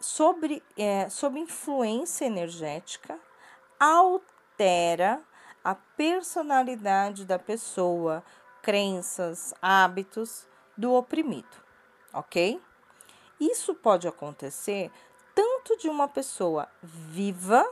sobre, 0.00 0.60
é, 0.76 1.08
sob 1.08 1.38
influência 1.38 2.24
energética, 2.24 3.16
altera 3.78 5.22
a 5.62 5.76
personalidade 5.76 7.24
da 7.24 7.38
pessoa, 7.38 8.24
crenças, 8.62 9.54
hábitos 9.62 10.48
do 10.76 10.92
oprimido, 10.94 11.56
ok? 12.12 12.60
Isso 13.38 13.72
pode 13.76 14.08
acontecer 14.08 14.90
tanto 15.36 15.76
de 15.76 15.88
uma 15.88 16.08
pessoa 16.08 16.68
viva 16.82 17.64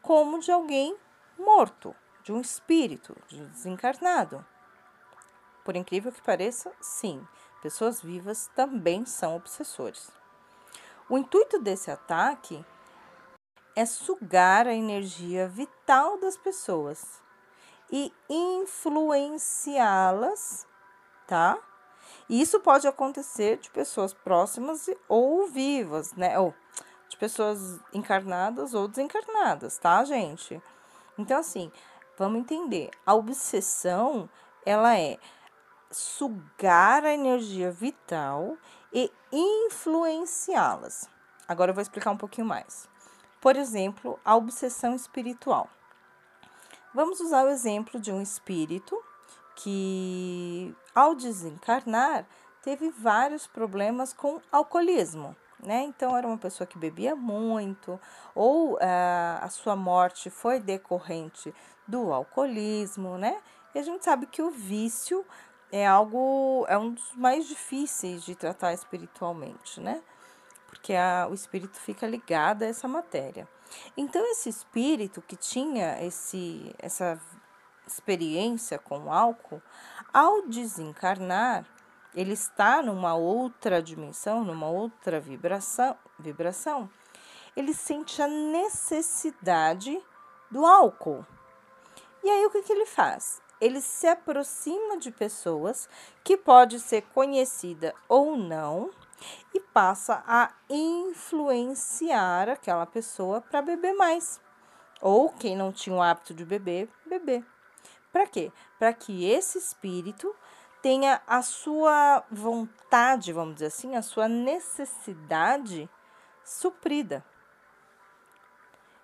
como 0.00 0.38
de 0.38 0.52
alguém 0.52 0.96
morto, 1.36 1.96
de 2.22 2.32
um 2.32 2.40
espírito, 2.40 3.16
de 3.26 3.44
desencarnado. 3.46 4.46
Por 5.64 5.74
incrível 5.74 6.12
que 6.12 6.20
pareça, 6.20 6.70
sim, 6.80 7.26
pessoas 7.62 8.02
vivas 8.02 8.50
também 8.54 9.06
são 9.06 9.34
obsessores. 9.34 10.12
O 11.08 11.16
intuito 11.16 11.58
desse 11.58 11.90
ataque 11.90 12.62
é 13.74 13.86
sugar 13.86 14.68
a 14.68 14.74
energia 14.74 15.48
vital 15.48 16.20
das 16.20 16.36
pessoas 16.36 17.22
e 17.90 18.12
influenciá-las, 18.28 20.66
tá? 21.26 21.58
E 22.28 22.38
isso 22.40 22.60
pode 22.60 22.86
acontecer 22.86 23.58
de 23.58 23.68
pessoas 23.70 24.14
próximas 24.14 24.88
ou 25.08 25.46
vivas, 25.46 26.12
né? 26.14 26.38
Ou 26.38 26.54
de 27.08 27.16
pessoas 27.16 27.80
encarnadas 27.92 28.74
ou 28.74 28.88
desencarnadas, 28.88 29.78
tá, 29.78 30.04
gente? 30.04 30.60
Então, 31.18 31.38
assim, 31.38 31.72
vamos 32.18 32.40
entender. 32.40 32.90
A 33.04 33.14
obsessão, 33.14 34.28
ela 34.64 34.98
é 34.98 35.18
sugar 35.94 37.04
a 37.04 37.12
energia 37.12 37.70
vital 37.70 38.56
e 38.92 39.12
influenciá-las. 39.32 41.08
Agora 41.46 41.70
eu 41.70 41.74
vou 41.74 41.82
explicar 41.82 42.10
um 42.10 42.16
pouquinho 42.16 42.46
mais. 42.46 42.88
Por 43.40 43.56
exemplo, 43.56 44.18
a 44.24 44.34
obsessão 44.36 44.94
espiritual. 44.94 45.68
Vamos 46.94 47.20
usar 47.20 47.44
o 47.44 47.50
exemplo 47.50 48.00
de 48.00 48.12
um 48.12 48.22
espírito 48.22 48.96
que, 49.56 50.74
ao 50.94 51.14
desencarnar, 51.14 52.26
teve 52.62 52.90
vários 52.90 53.46
problemas 53.46 54.12
com 54.12 54.40
alcoolismo. 54.50 55.36
Né? 55.60 55.82
Então, 55.82 56.16
era 56.16 56.26
uma 56.26 56.38
pessoa 56.38 56.66
que 56.66 56.78
bebia 56.78 57.16
muito, 57.16 57.98
ou 58.34 58.74
uh, 58.74 58.78
a 59.40 59.48
sua 59.48 59.74
morte 59.74 60.28
foi 60.28 60.60
decorrente 60.60 61.54
do 61.86 62.12
alcoolismo, 62.12 63.16
né? 63.16 63.40
E 63.74 63.78
a 63.78 63.82
gente 63.82 64.04
sabe 64.04 64.26
que 64.26 64.42
o 64.42 64.50
vício 64.50 65.24
é 65.74 65.84
algo, 65.84 66.64
é 66.68 66.78
um 66.78 66.92
dos 66.92 67.12
mais 67.16 67.48
difíceis 67.48 68.22
de 68.22 68.36
tratar 68.36 68.72
espiritualmente, 68.72 69.80
né? 69.80 70.00
Porque 70.68 70.94
a, 70.94 71.26
o 71.28 71.34
espírito 71.34 71.80
fica 71.80 72.06
ligado 72.06 72.62
a 72.62 72.66
essa 72.66 72.86
matéria. 72.86 73.48
Então, 73.96 74.24
esse 74.30 74.48
espírito 74.48 75.20
que 75.20 75.34
tinha 75.34 76.00
esse, 76.00 76.72
essa 76.78 77.20
experiência 77.84 78.78
com 78.78 79.06
o 79.06 79.12
álcool, 79.12 79.60
ao 80.12 80.42
desencarnar, 80.42 81.66
ele 82.14 82.34
está 82.34 82.80
numa 82.80 83.16
outra 83.16 83.82
dimensão, 83.82 84.44
numa 84.44 84.68
outra 84.68 85.18
vibração, 85.18 85.98
vibração, 86.20 86.88
ele 87.56 87.74
sente 87.74 88.22
a 88.22 88.28
necessidade 88.28 90.00
do 90.48 90.64
álcool. 90.64 91.26
E 92.22 92.30
aí 92.30 92.46
o 92.46 92.50
que, 92.50 92.62
que 92.62 92.72
ele 92.72 92.86
faz? 92.86 93.42
Ele 93.60 93.80
se 93.80 94.06
aproxima 94.06 94.98
de 94.98 95.10
pessoas 95.10 95.88
que 96.22 96.36
pode 96.36 96.80
ser 96.80 97.02
conhecida 97.14 97.94
ou 98.08 98.36
não 98.36 98.90
e 99.54 99.60
passa 99.60 100.22
a 100.26 100.50
influenciar 100.68 102.48
aquela 102.48 102.86
pessoa 102.86 103.40
para 103.40 103.62
beber 103.62 103.94
mais. 103.94 104.40
Ou 105.00 105.30
quem 105.30 105.56
não 105.56 105.72
tinha 105.72 105.96
o 105.96 106.02
hábito 106.02 106.34
de 106.34 106.44
beber, 106.44 106.88
beber. 107.06 107.44
Para 108.12 108.26
quê? 108.26 108.52
Para 108.78 108.92
que 108.92 109.24
esse 109.24 109.58
espírito 109.58 110.34
tenha 110.80 111.20
a 111.26 111.42
sua 111.42 112.22
vontade, 112.30 113.32
vamos 113.32 113.54
dizer 113.54 113.66
assim, 113.66 113.96
a 113.96 114.02
sua 114.02 114.28
necessidade 114.28 115.88
suprida. 116.44 117.24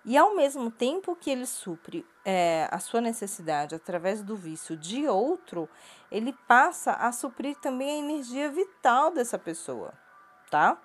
E 0.04 0.16
ao 0.16 0.34
mesmo 0.34 0.70
tempo 0.70 1.14
que 1.14 1.30
ele 1.30 1.44
supre 1.44 2.06
é, 2.24 2.68
a 2.70 2.78
sua 2.78 3.00
necessidade 3.00 3.74
através 3.74 4.22
do 4.22 4.34
vício 4.34 4.76
de 4.76 5.06
outro, 5.06 5.68
ele 6.10 6.32
passa 6.48 6.92
a 6.92 7.12
suprir 7.12 7.56
também 7.56 7.90
a 7.90 8.04
energia 8.04 8.50
vital 8.50 9.10
dessa 9.10 9.38
pessoa, 9.38 9.92
tá? 10.50 10.78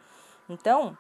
Então, 0.50 0.98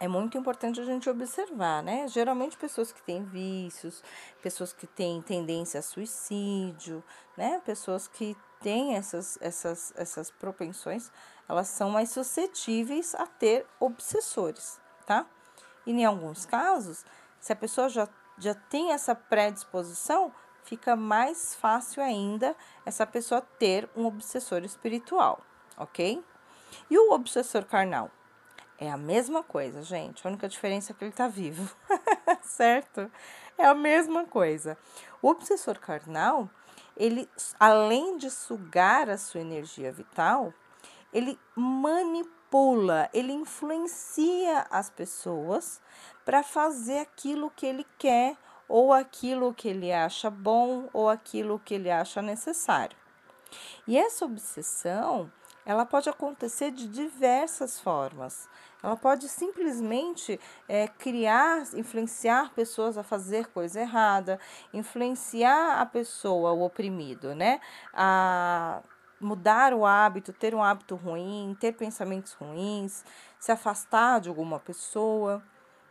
é 0.00 0.08
muito 0.08 0.36
importante 0.36 0.80
a 0.80 0.84
gente 0.84 1.08
observar, 1.08 1.82
né? 1.82 2.08
Geralmente 2.08 2.56
pessoas 2.56 2.92
que 2.92 3.02
têm 3.02 3.22
vícios, 3.24 4.02
pessoas 4.42 4.72
que 4.72 4.86
têm 4.86 5.22
tendência 5.22 5.80
a 5.80 5.82
suicídio, 5.82 7.04
né? 7.36 7.60
Pessoas 7.64 8.08
que 8.08 8.36
têm 8.60 8.96
essas, 8.96 9.38
essas, 9.40 9.92
essas 9.96 10.30
propensões, 10.30 11.12
elas 11.48 11.68
são 11.68 11.90
mais 11.90 12.10
suscetíveis 12.10 13.14
a 13.14 13.26
ter 13.26 13.66
obsessores, 13.78 14.80
tá? 15.06 15.26
E 15.86 15.92
em 15.92 16.04
alguns 16.04 16.46
casos, 16.46 17.04
se 17.44 17.52
a 17.52 17.56
pessoa 17.56 17.90
já, 17.90 18.08
já 18.38 18.54
tem 18.54 18.92
essa 18.92 19.14
predisposição, 19.14 20.32
fica 20.62 20.96
mais 20.96 21.54
fácil 21.54 22.02
ainda 22.02 22.56
essa 22.86 23.06
pessoa 23.06 23.42
ter 23.42 23.86
um 23.94 24.06
obsessor 24.06 24.64
espiritual, 24.64 25.44
ok? 25.76 26.24
E 26.88 26.96
o 26.96 27.12
obsessor 27.12 27.66
carnal? 27.66 28.10
É 28.78 28.90
a 28.90 28.96
mesma 28.96 29.42
coisa, 29.42 29.82
gente. 29.82 30.26
A 30.26 30.30
única 30.30 30.48
diferença 30.48 30.92
é 30.92 30.94
que 30.94 31.04
ele 31.04 31.10
está 31.10 31.28
vivo, 31.28 31.70
certo? 32.40 33.12
É 33.58 33.66
a 33.66 33.74
mesma 33.74 34.24
coisa. 34.24 34.78
O 35.20 35.28
obsessor 35.28 35.78
carnal, 35.78 36.48
ele, 36.96 37.28
além 37.60 38.16
de 38.16 38.30
sugar 38.30 39.10
a 39.10 39.18
sua 39.18 39.42
energia 39.42 39.92
vital, 39.92 40.50
ele 41.12 41.38
manipula, 41.54 42.32
ele 43.12 43.32
influencia 43.32 44.64
as 44.70 44.88
pessoas 44.88 45.80
para 46.24 46.42
fazer 46.42 46.98
aquilo 46.98 47.50
que 47.50 47.66
ele 47.66 47.84
quer, 47.98 48.36
ou 48.68 48.92
aquilo 48.92 49.52
que 49.52 49.68
ele 49.68 49.92
acha 49.92 50.30
bom, 50.30 50.88
ou 50.92 51.08
aquilo 51.08 51.58
que 51.58 51.74
ele 51.74 51.90
acha 51.90 52.22
necessário. 52.22 52.96
E 53.88 53.98
essa 53.98 54.24
obsessão, 54.24 55.30
ela 55.66 55.84
pode 55.84 56.08
acontecer 56.08 56.70
de 56.70 56.86
diversas 56.86 57.80
formas. 57.80 58.48
Ela 58.82 58.96
pode 58.96 59.28
simplesmente 59.28 60.38
é, 60.68 60.86
criar, 60.86 61.62
influenciar 61.74 62.52
pessoas 62.54 62.96
a 62.96 63.02
fazer 63.02 63.46
coisa 63.48 63.80
errada, 63.80 64.38
influenciar 64.72 65.80
a 65.80 65.86
pessoa, 65.86 66.52
o 66.52 66.62
oprimido, 66.62 67.34
né? 67.34 67.60
A 67.92 68.80
mudar 69.20 69.72
o 69.72 69.84
hábito, 69.86 70.32
ter 70.32 70.54
um 70.54 70.62
hábito 70.62 70.94
ruim, 70.96 71.56
ter 71.58 71.72
pensamentos 71.72 72.32
ruins, 72.32 73.04
se 73.38 73.52
afastar 73.52 74.20
de 74.20 74.28
alguma 74.28 74.58
pessoa, 74.58 75.42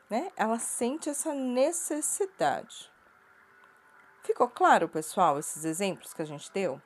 né? 0.10 0.32
Ela 0.36 0.60
sente 0.60 1.10
essa 1.10 1.34
necessidade. 1.34 2.92
Ficou 4.24 4.48
claro, 4.48 4.88
pessoal, 4.88 5.38
esses 5.38 5.66
exemplos 5.66 6.14
que 6.14 6.22
a 6.22 6.26
gente 6.26 6.52
deu? 6.52 6.82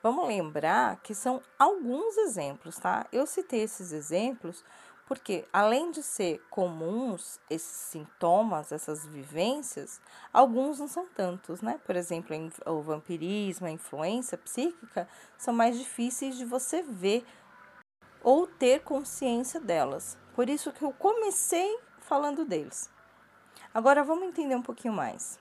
Vamos 0.00 0.28
lembrar 0.28 0.96
que 1.02 1.12
são 1.12 1.42
alguns 1.58 2.16
exemplos, 2.18 2.76
tá? 2.76 3.06
Eu 3.12 3.26
citei 3.26 3.62
esses 3.62 3.90
exemplos 3.90 4.64
porque, 5.08 5.48
além 5.50 5.90
de 5.90 6.02
ser 6.02 6.38
comuns 6.50 7.40
esses 7.48 7.76
sintomas, 7.90 8.72
essas 8.72 9.06
vivências, 9.06 10.02
alguns 10.30 10.78
não 10.78 10.86
são 10.86 11.06
tantos, 11.06 11.62
né? 11.62 11.80
Por 11.86 11.96
exemplo, 11.96 12.36
o 12.66 12.82
vampirismo, 12.82 13.66
a 13.66 13.70
influência 13.70 14.36
psíquica 14.36 15.08
são 15.38 15.54
mais 15.54 15.78
difíceis 15.78 16.36
de 16.36 16.44
você 16.44 16.82
ver 16.82 17.24
ou 18.22 18.46
ter 18.46 18.82
consciência 18.82 19.58
delas. 19.58 20.18
Por 20.34 20.46
isso 20.50 20.72
que 20.72 20.84
eu 20.84 20.92
comecei 20.92 21.80
falando 22.00 22.44
deles. 22.44 22.90
Agora 23.72 24.04
vamos 24.04 24.28
entender 24.28 24.56
um 24.56 24.62
pouquinho 24.62 24.92
mais. 24.92 25.40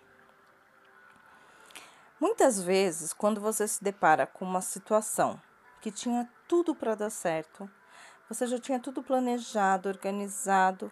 Muitas 2.21 2.61
vezes, 2.61 3.11
quando 3.11 3.41
você 3.41 3.67
se 3.67 3.83
depara 3.83 4.25
com 4.25 4.45
uma 4.45 4.61
situação 4.61 5.37
que 5.81 5.91
tinha 5.91 6.27
tudo 6.47 6.73
para 6.73 6.95
dar 6.95 7.09
certo, 7.09 7.69
você 8.29 8.47
já 8.47 8.59
tinha 8.59 8.79
tudo 8.79 9.01
planejado, 9.01 9.89
organizado, 9.89 10.91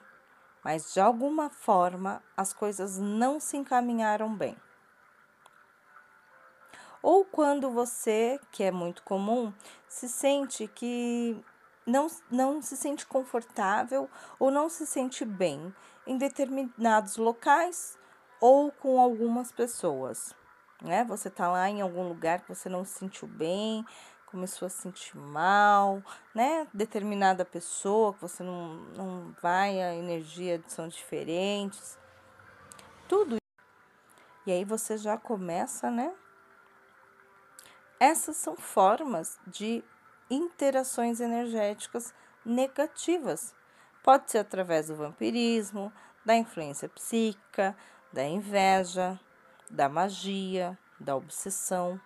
mas 0.64 0.94
de 0.94 1.00
alguma 1.00 1.50
forma 1.50 2.22
as 2.36 2.54
coisas 2.54 2.98
não 2.98 3.40
se 3.40 3.58
encaminharam 3.58 4.34
bem. 4.36 4.56
Ou 7.02 7.24
quando 7.24 7.70
você, 7.70 8.40
que 8.52 8.64
é 8.64 8.72
muito 8.72 9.04
comum, 9.04 9.54
se 9.88 10.10
sente 10.10 10.68
que 10.68 11.40
não, 11.86 12.08
não 12.32 12.62
se 12.62 12.76
sente 12.76 13.06
confortável 13.06 14.10
ou 14.40 14.50
não 14.50 14.70
se 14.70 14.88
sente 14.88 15.24
bem 15.24 15.74
em 16.08 16.18
determinados 16.18 17.18
locais 17.18 17.98
ou 18.42 18.72
com 18.72 19.00
algumas 19.00 19.52
pessoas 19.52 20.36
né? 20.82 21.04
Você 21.06 21.30
tá 21.30 21.50
lá 21.50 21.70
em 21.70 21.82
algum 21.82 22.08
lugar 22.08 22.40
que 22.42 22.50
você 22.50 22.70
não 22.70 22.86
se 22.86 23.00
sentiu 23.00 23.28
bem, 23.28 23.86
começou 24.36 24.66
a 24.66 24.70
se 24.70 24.82
sentir 24.82 25.18
mal, 25.18 26.04
né? 26.34 26.68
Determinada 26.74 27.46
pessoa 27.46 28.14
que 28.14 28.20
você 28.20 28.44
não, 28.44 28.76
não 28.98 29.34
vai, 29.42 29.82
a 29.82 29.96
energia 29.96 30.62
são 30.68 30.90
diferentes. 30.90 31.98
Tudo. 33.08 33.38
E 34.46 34.52
aí 34.52 34.66
você 34.66 34.98
já 34.98 35.18
começa, 35.18 35.90
né? 35.90 36.14
Essas 37.98 38.36
são 38.36 38.58
formas 38.58 39.40
de 39.48 39.82
interações 40.30 41.22
energéticas 41.22 42.14
negativas. 42.46 43.56
Pode 44.04 44.30
ser 44.30 44.40
através 44.40 44.88
do 44.88 44.98
vampirismo, 44.98 45.94
da 46.26 46.36
influência 46.36 46.90
psíquica, 46.90 47.74
da 48.12 48.26
inveja, 48.26 49.18
da 49.72 49.88
magia, 49.88 50.78
da 51.00 51.16
obsessão. 51.16 51.98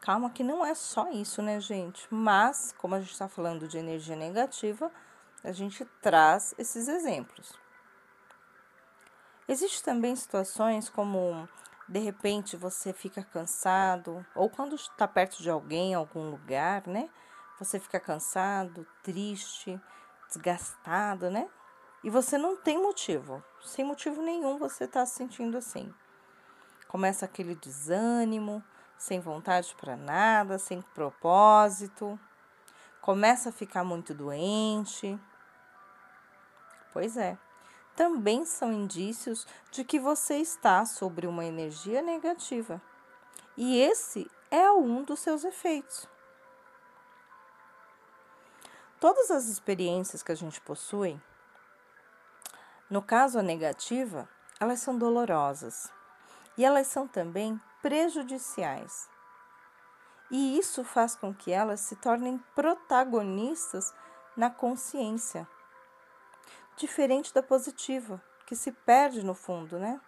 Calma 0.00 0.30
que 0.30 0.44
não 0.44 0.64
é 0.64 0.74
só 0.74 1.10
isso, 1.10 1.42
né, 1.42 1.58
gente? 1.60 2.06
Mas, 2.10 2.74
como 2.78 2.94
a 2.94 3.00
gente 3.00 3.12
está 3.12 3.28
falando 3.28 3.66
de 3.66 3.78
energia 3.78 4.14
negativa, 4.14 4.90
a 5.42 5.52
gente 5.52 5.84
traz 6.00 6.54
esses 6.58 6.88
exemplos. 6.88 7.52
Existem 9.48 9.94
também 9.94 10.14
situações 10.16 10.88
como 10.88 11.48
de 11.88 12.00
repente 12.00 12.56
você 12.56 12.92
fica 12.92 13.22
cansado, 13.22 14.26
ou 14.34 14.50
quando 14.50 14.74
está 14.74 15.06
perto 15.06 15.40
de 15.40 15.48
alguém, 15.48 15.92
em 15.92 15.94
algum 15.94 16.30
lugar, 16.30 16.86
né? 16.86 17.08
Você 17.58 17.78
fica 17.78 18.00
cansado, 18.00 18.86
triste, 19.02 19.80
desgastado, 20.28 21.30
né? 21.30 21.48
E 22.02 22.10
você 22.10 22.36
não 22.36 22.56
tem 22.56 22.82
motivo, 22.82 23.42
sem 23.62 23.84
motivo 23.84 24.20
nenhum 24.20 24.58
você 24.58 24.84
está 24.84 25.06
se 25.06 25.14
sentindo 25.14 25.56
assim. 25.56 25.94
Começa 26.88 27.24
aquele 27.24 27.54
desânimo, 27.54 28.62
sem 28.98 29.20
vontade 29.20 29.74
para 29.78 29.96
nada, 29.96 30.58
sem 30.58 30.80
propósito. 30.80 32.18
Começa 33.00 33.50
a 33.50 33.52
ficar 33.52 33.84
muito 33.84 34.14
doente. 34.14 35.18
Pois 36.92 37.16
é. 37.16 37.38
Também 37.94 38.44
são 38.44 38.72
indícios 38.72 39.46
de 39.70 39.82
que 39.82 39.98
você 39.98 40.36
está 40.36 40.84
sobre 40.84 41.26
uma 41.26 41.44
energia 41.44 42.02
negativa. 42.02 42.80
E 43.56 43.80
esse 43.80 44.30
é 44.50 44.70
um 44.70 45.02
dos 45.02 45.20
seus 45.20 45.44
efeitos. 45.44 46.06
Todas 49.00 49.30
as 49.30 49.46
experiências 49.46 50.22
que 50.22 50.32
a 50.32 50.34
gente 50.34 50.60
possui, 50.60 51.20
no 52.90 53.02
caso 53.02 53.38
a 53.38 53.42
negativa, 53.42 54.28
elas 54.58 54.80
são 54.80 54.96
dolorosas 54.96 55.92
e 56.56 56.64
elas 56.64 56.86
são 56.86 57.06
também 57.06 57.60
prejudiciais. 57.86 59.08
E 60.28 60.58
isso 60.58 60.82
faz 60.82 61.14
com 61.14 61.32
que 61.32 61.52
elas 61.52 61.78
se 61.78 61.94
tornem 61.94 62.36
protagonistas 62.52 63.94
na 64.36 64.50
consciência. 64.50 65.46
Diferente 66.76 67.32
da 67.32 67.44
positiva, 67.44 68.20
que 68.44 68.56
se 68.56 68.72
perde 68.72 69.24
no 69.24 69.34
fundo, 69.34 69.78
né? 69.78 70.00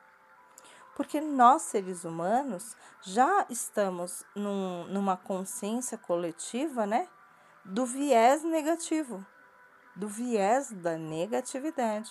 Porque 0.97 1.21
nós, 1.21 1.62
seres 1.62 2.03
humanos, 2.03 2.77
já 3.01 3.47
estamos 3.49 4.25
num, 4.35 4.88
numa 4.88 5.17
consciência 5.17 5.97
coletiva, 5.97 6.85
né? 6.85 7.09
Do 7.64 7.87
viés 7.87 8.43
negativo, 8.43 9.25
do 9.95 10.09
viés 10.09 10.73
da 10.73 10.99
negatividade. 10.99 12.11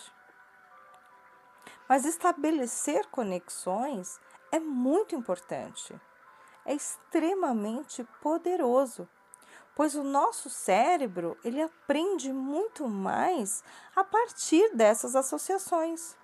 Mas 1.90 2.06
estabelecer 2.06 3.06
conexões 3.08 4.18
é 4.52 4.60
muito 4.60 5.16
importante 5.16 6.00
é 6.68 6.74
extremamente 6.74 8.04
poderoso, 8.22 9.08
pois 9.74 9.96
o 9.96 10.04
nosso 10.04 10.50
cérebro 10.50 11.38
ele 11.44 11.62
aprende 11.62 12.32
muito 12.34 12.88
mais 12.90 13.64
a 13.96 14.04
partir 14.04 14.76
dessas 14.76 15.16
associações. 15.16 16.18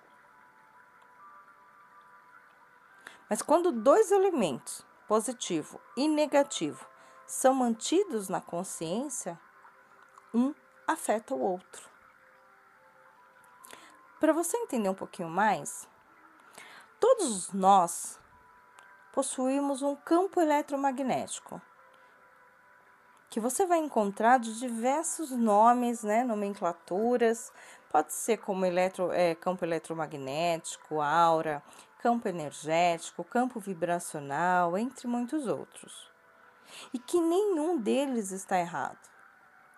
Mas 3.28 3.40
quando 3.40 3.72
dois 3.72 4.12
elementos, 4.12 4.84
positivo 5.08 5.80
e 5.96 6.06
negativo, 6.06 6.86
são 7.26 7.54
mantidos 7.54 8.28
na 8.28 8.40
consciência, 8.40 9.40
um 10.34 10.54
afeta 10.86 11.34
o 11.34 11.40
outro. 11.40 11.88
Para 14.20 14.34
você 14.34 14.58
entender 14.58 14.90
um 14.90 14.94
pouquinho 14.94 15.28
mais, 15.28 15.88
todos 17.04 17.52
nós 17.52 18.18
possuímos 19.12 19.82
um 19.82 19.94
campo 19.94 20.40
eletromagnético, 20.40 21.60
que 23.28 23.38
você 23.38 23.66
vai 23.66 23.76
encontrar 23.76 24.38
de 24.38 24.58
diversos 24.58 25.30
nomes, 25.30 26.02
né, 26.02 26.24
nomenclaturas, 26.24 27.52
pode 27.90 28.14
ser 28.14 28.38
como 28.38 28.64
eletro, 28.64 29.12
é, 29.12 29.34
campo 29.34 29.66
eletromagnético, 29.66 31.02
aura, 31.02 31.62
campo 31.98 32.26
energético, 32.26 33.22
campo 33.22 33.60
vibracional, 33.60 34.78
entre 34.78 35.06
muitos 35.06 35.46
outros. 35.46 36.10
E 36.90 36.98
que 36.98 37.20
nenhum 37.20 37.76
deles 37.76 38.30
está 38.30 38.58
errado. 38.58 39.10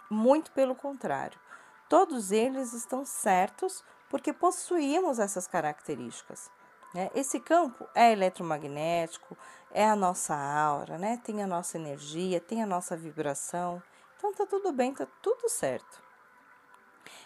Muito 0.09 0.53
pelo 0.53 0.77
contrário, 0.77 1.41
todos 1.89 2.31
eles 2.31 2.73
estão 2.73 3.05
certos 3.05 3.83
porque 4.09 4.33
possuímos 4.33 5.19
essas 5.19 5.49
características. 5.49 6.55
Né? 6.97 7.11
Esse 7.15 7.39
campo 7.39 7.87
é 7.95 8.11
eletromagnético, 8.11 9.37
é 9.71 9.87
a 9.87 9.95
nossa 9.95 10.35
aura, 10.35 10.97
né? 10.97 11.21
tem 11.23 11.43
a 11.43 11.47
nossa 11.47 11.77
energia, 11.77 12.41
tem 12.41 12.63
a 12.63 12.67
nossa 12.67 12.97
vibração. 12.97 13.83
Então 14.17 14.33
tá 14.33 14.47
tudo 14.47 14.73
bem, 14.73 14.95
tá 14.95 15.07
tudo 15.21 15.47
certo. 15.47 16.03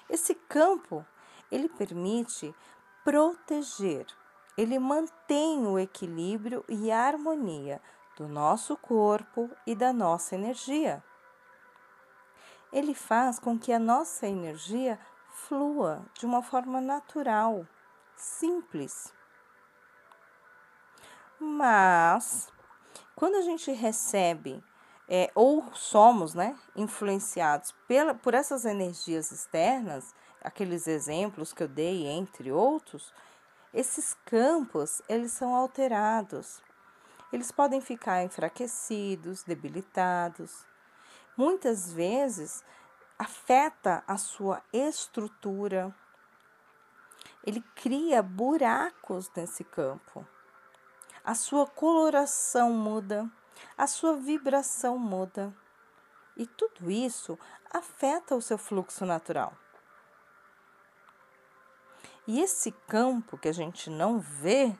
Esse 0.08 0.34
campo, 0.34 1.06
ele 1.52 1.68
permite 1.68 2.52
proteger, 3.04 4.06
ele 4.58 4.76
mantém 4.76 5.64
o 5.64 5.78
equilíbrio 5.78 6.64
e 6.68 6.90
a 6.90 7.02
harmonia 7.06 7.80
do 8.16 8.26
nosso 8.26 8.76
corpo 8.76 9.48
e 9.64 9.76
da 9.76 9.92
nossa 9.92 10.34
energia. 10.34 11.00
Ele 12.72 12.92
faz 12.92 13.38
com 13.38 13.56
que 13.56 13.72
a 13.72 13.78
nossa 13.78 14.26
energia 14.26 14.98
flua 15.30 16.04
de 16.18 16.26
uma 16.26 16.42
forma 16.42 16.80
natural, 16.80 17.64
simples. 18.16 19.19
Mas 21.42 22.52
quando 23.16 23.36
a 23.36 23.40
gente 23.40 23.72
recebe 23.72 24.62
é, 25.08 25.30
ou 25.34 25.72
somos 25.72 26.34
né, 26.34 26.54
influenciados 26.76 27.74
pela, 27.88 28.14
por 28.14 28.34
essas 28.34 28.66
energias 28.66 29.32
externas, 29.32 30.14
aqueles 30.42 30.86
exemplos 30.86 31.54
que 31.54 31.62
eu 31.62 31.68
dei, 31.68 32.06
entre 32.06 32.52
outros, 32.52 33.14
esses 33.72 34.14
campos 34.26 35.00
eles 35.08 35.32
são 35.32 35.54
alterados. 35.54 36.62
Eles 37.32 37.50
podem 37.50 37.80
ficar 37.80 38.22
enfraquecidos, 38.22 39.42
debilitados. 39.42 40.66
Muitas 41.38 41.90
vezes 41.90 42.62
afeta 43.18 44.04
a 44.06 44.18
sua 44.18 44.62
estrutura. 44.70 45.94
Ele 47.42 47.62
cria 47.74 48.22
buracos 48.22 49.30
nesse 49.34 49.64
campo 49.64 50.26
a 51.24 51.34
sua 51.34 51.66
coloração 51.66 52.72
muda, 52.72 53.28
a 53.76 53.86
sua 53.86 54.16
vibração 54.16 54.98
muda. 54.98 55.54
E 56.36 56.46
tudo 56.46 56.90
isso 56.90 57.38
afeta 57.70 58.34
o 58.34 58.42
seu 58.42 58.56
fluxo 58.56 59.04
natural. 59.04 59.52
E 62.26 62.40
esse 62.40 62.72
campo 62.86 63.36
que 63.36 63.48
a 63.48 63.52
gente 63.52 63.90
não 63.90 64.18
vê, 64.18 64.76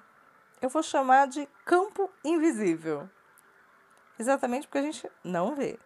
eu 0.63 0.69
vou 0.69 0.83
chamar 0.83 1.27
de 1.27 1.47
campo 1.65 2.11
invisível. 2.25 3.09
Exatamente 4.19 4.67
porque 4.67 4.79
a 4.79 4.83
gente 4.83 5.11
não 5.25 5.55
vê. 5.55 5.79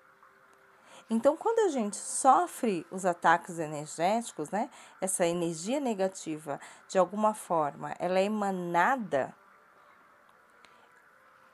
Então, 1.09 1.37
quando 1.37 1.61
a 1.67 1.69
gente 1.69 1.97
sofre 1.97 2.87
os 2.91 3.05
ataques 3.05 3.59
energéticos, 3.59 4.51
né, 4.51 4.71
essa 5.01 5.27
energia 5.27 5.79
negativa, 5.79 6.59
de 6.89 6.99
alguma 6.99 7.35
forma, 7.35 7.95
ela 7.99 8.19
é 8.19 8.25
emanada 8.25 9.35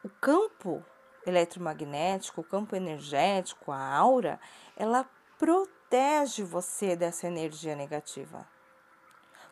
o 0.03 0.09
campo 0.09 0.85
eletromagnético, 1.27 2.41
o 2.41 2.45
campo 2.45 2.75
energético, 2.75 3.73
a 3.73 3.95
aura, 3.95 4.41
ela 4.77 5.09
protege 5.39 6.43
você 6.43 6.97
dessa 6.97 7.27
energia 7.27 7.77
negativa. 7.77 8.47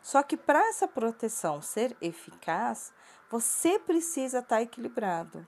Só 0.01 0.23
que 0.23 0.37
para 0.37 0.67
essa 0.69 0.87
proteção 0.87 1.61
ser 1.61 1.95
eficaz, 2.01 2.93
você 3.29 3.77
precisa 3.77 4.39
estar 4.39 4.57
tá 4.57 4.61
equilibrado. 4.61 5.45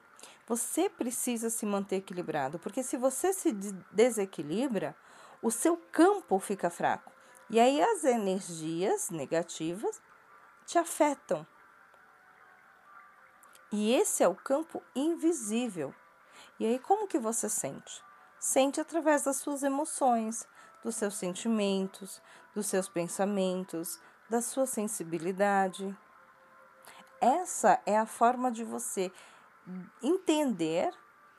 Você 0.47 0.89
precisa 0.89 1.49
se 1.49 1.65
manter 1.65 1.97
equilibrado, 1.97 2.59
porque 2.59 2.83
se 2.83 2.97
você 2.97 3.31
se 3.31 3.51
desequilibra, 3.91 4.95
o 5.41 5.49
seu 5.49 5.77
campo 5.91 6.37
fica 6.39 6.69
fraco. 6.69 7.11
E 7.49 7.59
aí 7.59 7.81
as 7.81 8.03
energias 8.03 9.09
negativas 9.09 10.01
te 10.65 10.77
afetam. 10.77 11.45
E 13.71 13.93
esse 13.93 14.21
é 14.23 14.27
o 14.27 14.35
campo 14.35 14.83
invisível. 14.93 15.93
E 16.59 16.65
aí 16.65 16.77
como 16.77 17.07
que 17.07 17.17
você 17.17 17.49
sente? 17.49 18.03
Sente 18.39 18.81
através 18.81 19.23
das 19.23 19.37
suas 19.37 19.63
emoções, 19.63 20.47
dos 20.83 20.95
seus 20.95 21.15
sentimentos, 21.15 22.21
dos 22.53 22.67
seus 22.67 22.89
pensamentos, 22.89 23.99
da 24.29 24.41
sua 24.41 24.65
sensibilidade. 24.65 25.95
Essa 27.19 27.79
é 27.85 27.97
a 27.97 28.05
forma 28.05 28.51
de 28.51 28.63
você 28.63 29.11
entender 30.01 30.91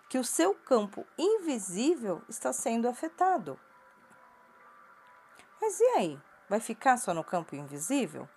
que 0.08 0.18
o 0.18 0.24
seu 0.24 0.54
campo 0.54 1.06
invisível 1.18 2.22
está 2.28 2.52
sendo 2.52 2.88
afetado. 2.88 3.58
Mas 5.60 5.80
e 5.80 5.84
aí? 5.96 6.20
Vai 6.48 6.60
ficar 6.60 6.98
só 6.98 7.14
no 7.14 7.24
campo 7.24 7.56
invisível? 7.56 8.28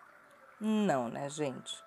Não, 0.60 1.10
né, 1.10 1.30
gente? 1.30 1.85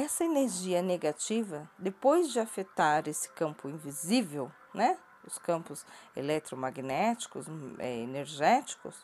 Essa 0.00 0.24
energia 0.24 0.82
negativa, 0.82 1.68
depois 1.78 2.32
de 2.32 2.40
afetar 2.40 3.06
esse 3.08 3.28
campo 3.30 3.68
invisível, 3.68 4.50
né, 4.74 4.98
os 5.24 5.38
campos 5.38 5.84
eletromagnéticos, 6.16 7.46
é, 7.78 7.98
energéticos, 7.98 8.96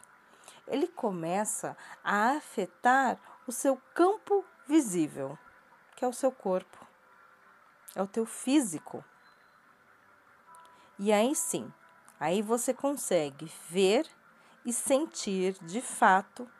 ele 0.66 0.88
começa 0.88 1.76
a 2.02 2.30
afetar 2.30 3.18
o 3.46 3.52
seu 3.52 3.76
campo 3.94 4.44
visível, 4.66 5.38
que 5.94 6.04
é 6.04 6.08
o 6.08 6.12
seu 6.12 6.32
corpo, 6.32 6.86
é 7.94 8.02
o 8.02 8.06
teu 8.06 8.26
físico. 8.26 9.04
E 10.98 11.12
aí 11.12 11.34
sim, 11.34 11.72
aí 12.18 12.42
você 12.42 12.72
consegue 12.72 13.52
ver 13.68 14.06
e 14.64 14.72
sentir 14.72 15.52
de 15.62 15.80
fato 15.80 16.50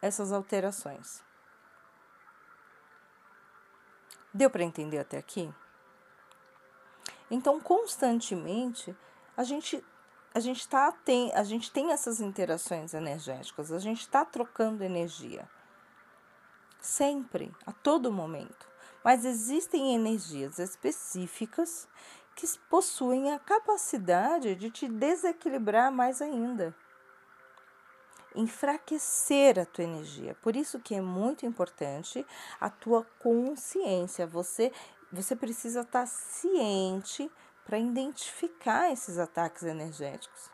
essas 0.00 0.30
alterações. 0.30 1.27
Deu 4.38 4.48
para 4.48 4.62
entender 4.62 5.00
até 5.00 5.18
aqui? 5.18 5.52
Então, 7.28 7.60
constantemente, 7.60 8.96
a 9.36 9.42
gente 9.42 9.84
a 10.32 10.38
gente 10.38 10.68
tá 10.68 10.92
tem 10.92 11.34
a 11.34 11.42
gente 11.42 11.72
tem 11.72 11.90
essas 11.90 12.20
interações 12.20 12.94
energéticas, 12.94 13.72
a 13.72 13.80
gente 13.80 14.02
está 14.02 14.24
trocando 14.24 14.84
energia. 14.84 15.50
Sempre, 16.80 17.52
a 17.66 17.72
todo 17.72 18.12
momento. 18.12 18.68
Mas 19.02 19.24
existem 19.24 19.96
energias 19.96 20.60
específicas 20.60 21.88
que 22.36 22.46
possuem 22.70 23.32
a 23.32 23.40
capacidade 23.40 24.54
de 24.54 24.70
te 24.70 24.86
desequilibrar 24.86 25.90
mais 25.90 26.22
ainda 26.22 26.72
enfraquecer 28.38 29.58
a 29.58 29.66
tua 29.66 29.84
energia. 29.84 30.36
Por 30.40 30.54
isso 30.54 30.78
que 30.78 30.94
é 30.94 31.00
muito 31.00 31.44
importante 31.44 32.24
a 32.60 32.70
tua 32.70 33.04
consciência. 33.18 34.26
Você 34.26 34.72
você 35.10 35.34
precisa 35.34 35.80
estar 35.80 36.06
ciente 36.06 37.30
para 37.64 37.78
identificar 37.78 38.92
esses 38.92 39.18
ataques 39.18 39.62
energéticos. 39.62 40.50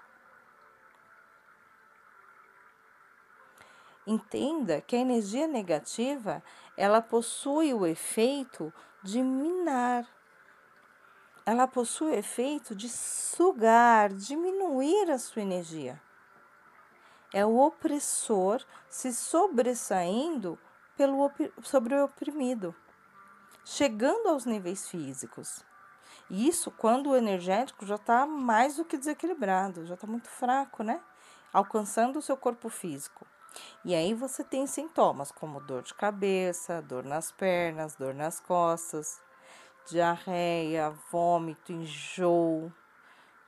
Entenda 4.07 4.81
que 4.81 4.95
a 4.95 5.01
energia 5.01 5.49
negativa, 5.49 6.43
ela 6.77 7.03
possui 7.03 7.75
o 7.75 7.87
efeito 7.87 8.73
de 9.03 9.23
minar. 9.23 10.07
Ela 11.45 11.67
possui 11.67 12.13
o 12.13 12.15
efeito 12.15 12.75
de 12.75 12.89
sugar, 12.89 14.13
diminuir 14.13 15.11
a 15.11 15.19
sua 15.19 15.43
energia. 15.43 16.01
É 17.35 17.45
o 17.45 17.59
opressor 17.59 18.65
se 18.89 19.13
sobressaindo 19.13 20.57
pelo, 20.97 21.29
sobre 21.65 21.93
o 21.97 22.05
oprimido, 22.05 22.73
chegando 23.65 24.29
aos 24.29 24.47
níveis 24.47 24.89
físicos. 24.89 25.65
Isso 26.31 26.71
quando 26.71 27.11
o 27.11 27.17
energético 27.17 27.85
já 27.85 27.97
está 27.97 28.25
mais 28.25 28.77
do 28.77 28.85
que 28.85 28.97
desequilibrado, 28.97 29.85
já 29.85 29.95
está 29.95 30.07
muito 30.07 30.29
fraco, 30.29 30.85
né? 30.85 31.01
Alcançando 31.53 32.21
o 32.21 32.23
seu 32.23 32.37
corpo 32.37 32.69
físico. 32.69 33.27
E 33.85 33.97
aí 33.97 34.15
você 34.15 34.45
tem 34.45 34.65
sintomas 34.69 35.33
como 35.33 35.59
dor 35.59 35.83
de 35.83 35.93
cabeça, 35.93 36.81
dor 36.83 37.05
nas 37.05 37.33
pernas, 37.33 37.97
dor 37.97 38.15
nas 38.15 38.39
costas, 38.39 39.21
diarreia, 39.91 40.91
vômito, 41.11 41.73
enjoo. 41.73 42.73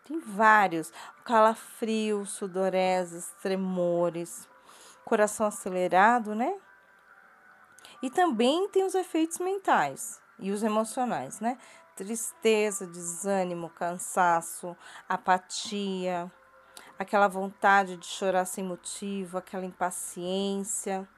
Tem 0.06 0.20
vários, 0.20 0.92
calafrio, 1.24 2.24
sudorese, 2.24 3.26
tremores, 3.42 4.48
coração 5.04 5.46
acelerado, 5.46 6.32
né? 6.32 6.56
E 8.00 8.08
também 8.08 8.68
tem 8.68 8.84
os 8.84 8.94
efeitos 8.94 9.38
mentais 9.38 10.20
e 10.38 10.52
os 10.52 10.62
emocionais, 10.62 11.40
né? 11.40 11.58
Tristeza, 11.96 12.86
desânimo, 12.86 13.68
cansaço, 13.70 14.76
apatia, 15.08 16.30
aquela 16.96 17.26
vontade 17.26 17.96
de 17.96 18.06
chorar 18.06 18.44
sem 18.44 18.62
motivo, 18.62 19.38
aquela 19.38 19.64
impaciência, 19.64 21.08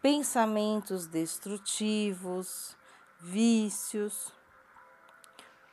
pensamentos 0.00 1.08
destrutivos, 1.08 2.76
vícios. 3.18 4.32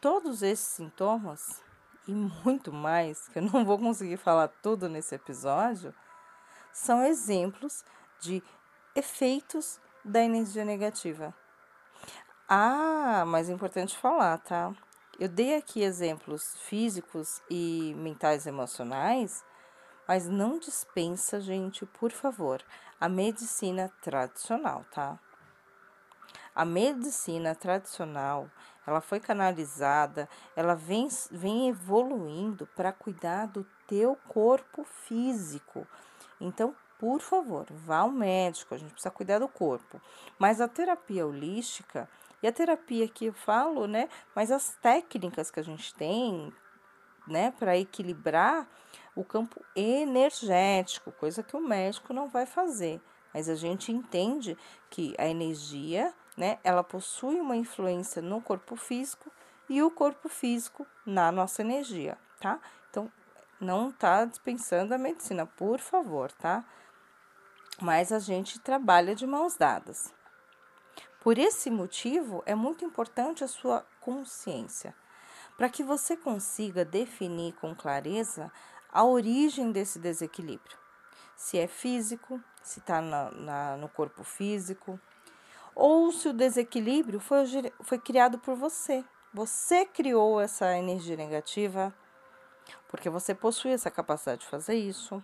Todos 0.01 0.41
esses 0.41 0.65
sintomas 0.65 1.68
e 2.09 2.13
muito 2.43 2.73
mais, 2.73 3.27
que 3.27 3.37
eu 3.37 3.43
não 3.43 3.63
vou 3.63 3.77
conseguir 3.77 4.17
falar 4.17 4.47
tudo 4.47 4.89
nesse 4.89 5.13
episódio, 5.13 5.93
são 6.73 7.05
exemplos 7.05 7.85
de 8.19 8.41
efeitos 8.95 9.79
da 10.03 10.23
energia 10.23 10.65
negativa. 10.65 11.31
Ah, 12.47 13.23
mas 13.27 13.47
é 13.47 13.53
importante 13.53 13.95
falar, 13.95 14.39
tá? 14.39 14.73
Eu 15.19 15.29
dei 15.29 15.55
aqui 15.55 15.83
exemplos 15.83 16.57
físicos 16.61 17.43
e 17.47 17.93
mentais 17.95 18.47
emocionais, 18.47 19.45
mas 20.07 20.27
não 20.27 20.57
dispensa, 20.57 21.39
gente, 21.39 21.85
por 21.85 22.11
favor, 22.11 22.63
a 22.99 23.07
medicina 23.07 23.93
tradicional, 24.01 24.83
tá? 24.91 25.19
A 26.55 26.65
medicina 26.65 27.53
tradicional, 27.53 28.49
ela 28.89 29.01
foi 29.01 29.19
canalizada, 29.19 30.27
ela 30.55 30.73
vem, 30.73 31.07
vem 31.31 31.69
evoluindo 31.69 32.67
para 32.75 32.91
cuidar 32.91 33.45
do 33.45 33.65
teu 33.87 34.17
corpo 34.27 34.83
físico. 34.83 35.87
Então, 36.41 36.75
por 36.97 37.21
favor, 37.21 37.65
vá 37.69 37.99
ao 37.99 38.09
médico, 38.09 38.73
a 38.73 38.77
gente 38.77 38.91
precisa 38.91 39.11
cuidar 39.11 39.39
do 39.39 39.47
corpo. 39.47 40.01
Mas 40.37 40.59
a 40.59 40.67
terapia 40.67 41.25
holística, 41.25 42.09
e 42.41 42.47
a 42.47 42.51
terapia 42.51 43.07
que 43.07 43.25
eu 43.25 43.33
falo, 43.33 43.85
né? 43.85 44.09
Mas 44.35 44.49
as 44.49 44.75
técnicas 44.81 45.51
que 45.51 45.59
a 45.59 45.63
gente 45.63 45.93
tem, 45.93 46.53
né, 47.27 47.51
para 47.59 47.77
equilibrar 47.77 48.67
o 49.15 49.23
campo 49.23 49.63
energético, 49.75 51.11
coisa 51.11 51.43
que 51.43 51.55
o 51.55 51.61
médico 51.61 52.13
não 52.13 52.27
vai 52.27 52.45
fazer. 52.45 53.01
Mas 53.33 53.47
a 53.47 53.55
gente 53.55 53.91
entende 53.91 54.57
que 54.89 55.13
a 55.17 55.27
energia, 55.27 56.13
né, 56.39 56.57
ela 56.63 56.85
possui 56.85 57.41
uma 57.41 57.57
influência 57.57 58.21
no 58.21 58.41
corpo 58.41 58.77
físico 58.77 59.29
e 59.67 59.83
o 59.83 59.91
corpo 59.91 60.29
físico 60.29 60.87
na 61.05 61.33
nossa 61.33 61.61
energia, 61.61 62.17
tá? 62.39 62.61
Então, 62.89 63.11
não 63.59 63.91
tá 63.91 64.23
dispensando 64.23 64.93
a 64.93 64.97
medicina, 64.97 65.45
por 65.45 65.79
favor, 65.79 66.31
tá? 66.31 66.63
Mas 67.81 68.13
a 68.13 68.19
gente 68.19 68.57
trabalha 68.57 69.13
de 69.13 69.27
mãos 69.27 69.57
dadas. 69.57 70.13
Por 71.19 71.37
esse 71.37 71.69
motivo, 71.69 72.41
é 72.45 72.55
muito 72.55 72.85
importante 72.85 73.43
a 73.43 73.47
sua 73.47 73.85
consciência, 73.99 74.95
para 75.57 75.67
que 75.67 75.83
você 75.83 76.15
consiga 76.15 76.85
definir 76.85 77.51
com 77.55 77.75
clareza 77.75 78.49
a 78.89 79.03
origem 79.03 79.73
desse 79.73 79.99
desequilíbrio. 79.99 80.77
Se 81.35 81.59
é 81.59 81.67
físico, 81.67 82.41
se 82.63 82.79
está 82.79 83.01
no 83.01 83.89
corpo 83.89 84.23
físico, 84.23 84.97
ou 85.75 86.11
se 86.11 86.29
o 86.29 86.33
desequilíbrio 86.33 87.19
foi, 87.19 87.45
foi 87.81 87.97
criado 87.97 88.39
por 88.39 88.55
você. 88.55 89.03
Você 89.33 89.85
criou 89.85 90.41
essa 90.41 90.75
energia 90.77 91.15
negativa, 91.15 91.93
porque 92.87 93.09
você 93.09 93.35
possui 93.35 93.71
essa 93.71 93.91
capacidade 93.91 94.41
de 94.41 94.47
fazer 94.47 94.75
isso 94.75 95.23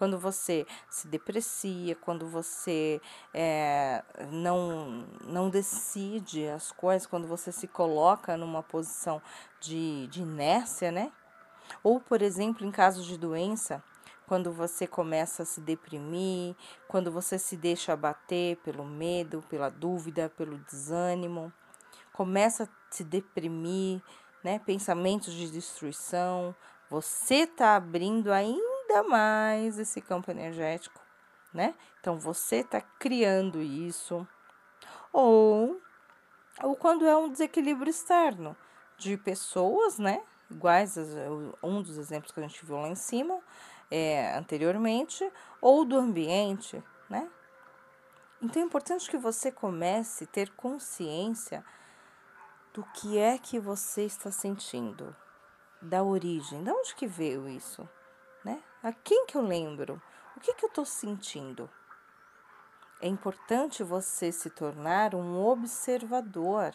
quando 0.00 0.18
você 0.18 0.66
se 0.88 1.06
deprecia, 1.08 1.94
quando 1.94 2.26
você 2.26 3.02
é, 3.34 4.02
não, 4.30 5.06
não 5.26 5.50
decide 5.50 6.48
as 6.48 6.72
coisas, 6.72 7.06
quando 7.06 7.28
você 7.28 7.52
se 7.52 7.68
coloca 7.68 8.34
numa 8.34 8.62
posição 8.62 9.20
de, 9.60 10.06
de 10.06 10.22
inércia, 10.22 10.90
né? 10.90 11.12
Ou, 11.82 12.00
por 12.00 12.22
exemplo, 12.22 12.66
em 12.66 12.70
casos 12.70 13.04
de 13.04 13.18
doença, 13.18 13.84
quando 14.30 14.52
você 14.52 14.86
começa 14.86 15.42
a 15.42 15.44
se 15.44 15.60
deprimir, 15.60 16.54
quando 16.86 17.10
você 17.10 17.36
se 17.36 17.56
deixa 17.56 17.94
abater 17.94 18.58
pelo 18.58 18.84
medo, 18.84 19.42
pela 19.50 19.68
dúvida, 19.68 20.32
pelo 20.36 20.56
desânimo, 20.58 21.52
começa 22.12 22.62
a 22.62 22.68
se 22.94 23.02
deprimir, 23.02 24.00
né? 24.44 24.60
Pensamentos 24.60 25.34
de 25.34 25.50
destruição, 25.50 26.54
você 26.88 27.38
está 27.38 27.74
abrindo 27.74 28.32
ainda 28.32 29.02
mais 29.02 29.80
esse 29.80 30.00
campo 30.00 30.30
energético, 30.30 31.00
né? 31.52 31.74
Então 31.98 32.16
você 32.16 32.58
está 32.58 32.80
criando 32.80 33.60
isso. 33.60 34.24
Ou, 35.12 35.82
ou 36.62 36.76
quando 36.76 37.04
é 37.04 37.16
um 37.16 37.28
desequilíbrio 37.28 37.90
externo 37.90 38.56
de 38.96 39.16
pessoas, 39.16 39.98
né? 39.98 40.22
Iguais 40.48 40.96
a 40.96 41.66
um 41.66 41.82
dos 41.82 41.98
exemplos 41.98 42.30
que 42.30 42.38
a 42.38 42.42
gente 42.44 42.64
viu 42.64 42.76
lá 42.76 42.86
em 42.86 42.94
cima, 42.94 43.40
é, 43.90 44.36
anteriormente, 44.36 45.30
ou 45.60 45.84
do 45.84 45.96
ambiente, 45.96 46.82
né? 47.08 47.28
Então 48.40 48.62
é 48.62 48.64
importante 48.64 49.10
que 49.10 49.18
você 49.18 49.50
comece 49.52 50.24
a 50.24 50.26
ter 50.26 50.50
consciência 50.50 51.64
do 52.72 52.84
que 52.94 53.18
é 53.18 53.36
que 53.36 53.58
você 53.58 54.04
está 54.04 54.30
sentindo, 54.30 55.14
da 55.82 56.02
origem, 56.02 56.62
de 56.62 56.70
onde 56.70 56.94
que 56.94 57.06
veio 57.06 57.48
isso, 57.48 57.88
né? 58.44 58.62
A 58.82 58.92
quem 58.92 59.26
que 59.26 59.36
eu 59.36 59.42
lembro? 59.42 60.00
O 60.36 60.40
que 60.40 60.54
que 60.54 60.64
eu 60.64 60.68
estou 60.68 60.86
sentindo? 60.86 61.68
É 63.00 63.08
importante 63.08 63.82
você 63.82 64.30
se 64.30 64.48
tornar 64.50 65.14
um 65.14 65.44
observador, 65.44 66.74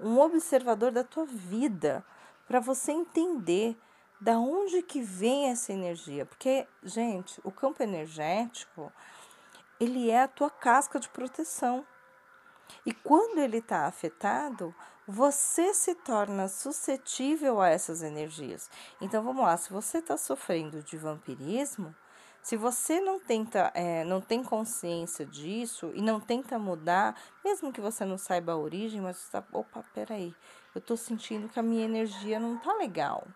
um 0.00 0.18
observador 0.18 0.92
da 0.92 1.02
tua 1.02 1.26
vida, 1.26 2.04
para 2.46 2.60
você 2.60 2.92
entender 2.92 3.76
da 4.20 4.38
onde 4.38 4.82
que 4.82 5.02
vem 5.02 5.50
essa 5.50 5.72
energia, 5.72 6.24
porque 6.24 6.66
gente, 6.82 7.40
o 7.44 7.50
campo 7.50 7.82
energético 7.82 8.92
ele 9.78 10.10
é 10.10 10.22
a 10.22 10.28
tua 10.28 10.50
casca 10.50 10.98
de 10.98 11.08
proteção. 11.08 11.86
E 12.84 12.92
quando 12.92 13.38
ele 13.38 13.58
está 13.58 13.86
afetado, 13.86 14.74
você 15.06 15.72
se 15.72 15.94
torna 15.94 16.48
suscetível 16.48 17.60
a 17.60 17.68
essas 17.68 18.02
energias. 18.02 18.68
Então 19.00 19.22
vamos 19.22 19.44
lá, 19.44 19.56
se 19.56 19.72
você 19.72 19.98
está 19.98 20.16
sofrendo 20.16 20.82
de 20.82 20.96
vampirismo, 20.96 21.94
se 22.42 22.56
você 22.56 23.00
não 23.00 23.18
tenta, 23.18 23.72
é, 23.74 24.04
não 24.04 24.20
tem 24.20 24.42
consciência 24.42 25.26
disso 25.26 25.90
e 25.94 26.00
não 26.00 26.20
tenta 26.20 26.58
mudar, 26.58 27.20
mesmo 27.44 27.72
que 27.72 27.80
você 27.80 28.04
não 28.04 28.16
saiba 28.16 28.52
a 28.52 28.56
origem, 28.56 29.00
mas 29.00 29.16
você 29.16 29.24
está, 29.24 29.44
opa, 29.52 29.84
peraí, 29.92 30.34
eu 30.74 30.78
estou 30.78 30.96
sentindo 30.96 31.48
que 31.48 31.58
a 31.58 31.62
minha 31.62 31.84
energia 31.84 32.38
não 32.38 32.56
está 32.56 32.72
legal. 32.74 33.26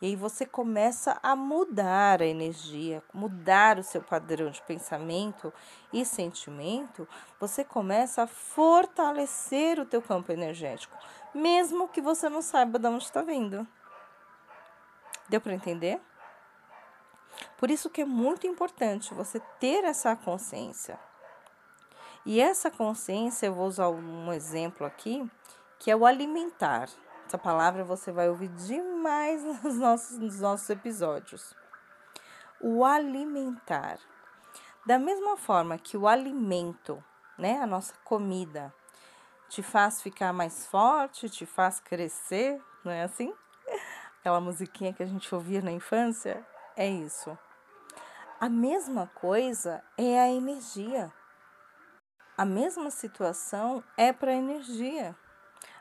E 0.00 0.06
aí 0.06 0.16
você 0.16 0.46
começa 0.46 1.18
a 1.22 1.34
mudar 1.34 2.22
a 2.22 2.26
energia, 2.26 3.02
mudar 3.12 3.78
o 3.78 3.82
seu 3.82 4.00
padrão 4.00 4.48
de 4.48 4.62
pensamento 4.62 5.52
e 5.92 6.04
sentimento, 6.04 7.08
você 7.40 7.64
começa 7.64 8.22
a 8.22 8.26
fortalecer 8.26 9.80
o 9.80 9.86
teu 9.86 10.00
campo 10.00 10.30
energético, 10.30 10.96
mesmo 11.34 11.88
que 11.88 12.00
você 12.00 12.28
não 12.28 12.40
saiba 12.40 12.78
de 12.78 12.86
onde 12.86 13.04
está 13.04 13.22
vindo. 13.22 13.66
Deu 15.28 15.40
para 15.40 15.52
entender? 15.52 16.00
Por 17.56 17.70
isso 17.70 17.90
que 17.90 18.02
é 18.02 18.04
muito 18.04 18.46
importante 18.46 19.12
você 19.12 19.40
ter 19.58 19.84
essa 19.84 20.14
consciência. 20.14 20.98
E 22.24 22.40
essa 22.40 22.70
consciência, 22.70 23.46
eu 23.46 23.54
vou 23.54 23.66
usar 23.66 23.88
um 23.88 24.32
exemplo 24.32 24.86
aqui, 24.86 25.28
que 25.78 25.90
é 25.90 25.96
o 25.96 26.06
alimentar, 26.06 26.88
Essa 27.28 27.36
palavra 27.36 27.84
você 27.84 28.10
vai 28.10 28.30
ouvir 28.30 28.48
demais 28.48 29.44
nos 29.62 29.76
nossos, 29.76 30.18
nos 30.18 30.40
nossos 30.40 30.70
episódios. 30.70 31.54
O 32.58 32.82
alimentar. 32.86 33.98
Da 34.86 34.98
mesma 34.98 35.36
forma 35.36 35.76
que 35.76 35.94
o 35.94 36.08
alimento, 36.08 37.04
né, 37.36 37.58
a 37.58 37.66
nossa 37.66 37.92
comida, 38.02 38.72
te 39.46 39.62
faz 39.62 40.00
ficar 40.00 40.32
mais 40.32 40.66
forte, 40.68 41.28
te 41.28 41.44
faz 41.44 41.80
crescer, 41.80 42.58
não 42.82 42.92
é 42.92 43.02
assim? 43.02 43.34
Aquela 44.20 44.40
musiquinha 44.40 44.94
que 44.94 45.02
a 45.02 45.06
gente 45.06 45.34
ouvia 45.34 45.60
na 45.60 45.70
infância, 45.70 46.42
é 46.74 46.88
isso. 46.88 47.38
A 48.40 48.48
mesma 48.48 49.06
coisa 49.14 49.84
é 49.98 50.18
a 50.18 50.30
energia. 50.30 51.12
A 52.38 52.46
mesma 52.46 52.90
situação 52.90 53.84
é 53.98 54.14
para 54.14 54.30
a 54.30 54.34
energia. 54.34 55.14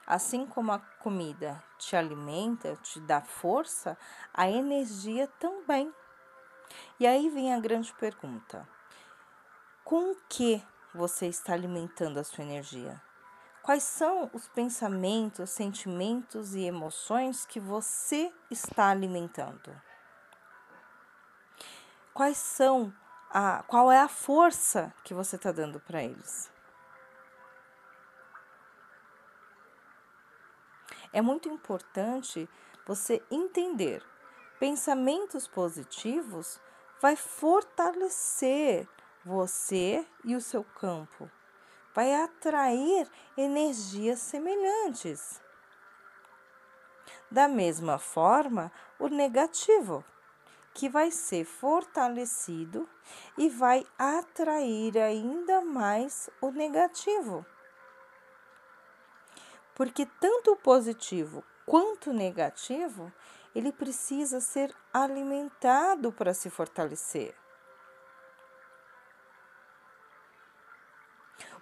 Assim 0.07 0.45
como 0.45 0.71
a 0.71 0.79
comida 0.79 1.61
te 1.77 1.93
alimenta, 1.93 2.77
te 2.77 3.01
dá 3.01 3.19
força, 3.21 3.97
a 4.33 4.49
energia 4.49 5.27
também. 5.37 5.93
E 6.97 7.05
aí 7.05 7.29
vem 7.29 7.53
a 7.53 7.59
grande 7.59 7.93
pergunta: 7.95 8.65
com 9.83 10.11
o 10.11 10.17
que 10.29 10.63
você 10.95 11.27
está 11.27 11.51
alimentando 11.51 12.19
a 12.19 12.23
sua 12.23 12.45
energia? 12.45 13.01
Quais 13.61 13.83
são 13.83 14.29
os 14.31 14.47
pensamentos, 14.47 15.49
sentimentos 15.49 16.55
e 16.55 16.63
emoções 16.63 17.45
que 17.45 17.59
você 17.59 18.33
está 18.49 18.87
alimentando? 18.87 19.75
Quais 22.13 22.37
são 22.37 22.93
a, 23.29 23.61
qual 23.67 23.91
é 23.91 23.99
a 23.99 24.07
força 24.07 24.93
que 25.03 25.13
você 25.13 25.35
está 25.35 25.51
dando 25.51 25.81
para 25.81 26.01
eles? 26.01 26.49
É 31.13 31.21
muito 31.21 31.49
importante 31.49 32.49
você 32.85 33.21
entender 33.29 34.03
pensamentos 34.59 35.47
positivos 35.47 36.59
vai 37.01 37.15
fortalecer 37.15 38.87
você 39.23 40.05
e 40.23 40.35
o 40.35 40.41
seu 40.41 40.63
campo, 40.63 41.29
vai 41.93 42.13
atrair 42.15 43.07
energias 43.37 44.19
semelhantes. 44.19 45.41
Da 47.29 47.47
mesma 47.47 47.97
forma, 47.97 48.71
o 48.97 49.09
negativo, 49.09 50.03
que 50.73 50.87
vai 50.87 51.11
ser 51.11 51.43
fortalecido 51.43 52.87
e 53.37 53.49
vai 53.49 53.85
atrair 53.97 54.97
ainda 54.97 55.61
mais 55.61 56.29
o 56.39 56.51
negativo. 56.51 57.45
Porque 59.77 60.07
tanto 60.19 60.53
o 60.53 60.55
positivo 60.55 61.43
quanto 61.63 62.09
o 62.09 62.13
negativo, 62.13 63.13
ele 63.53 63.71
precisa 63.71 64.41
ser 64.41 64.75
alimentado 64.91 66.11
para 66.11 66.33
se 66.33 66.49
fortalecer. 66.49 67.35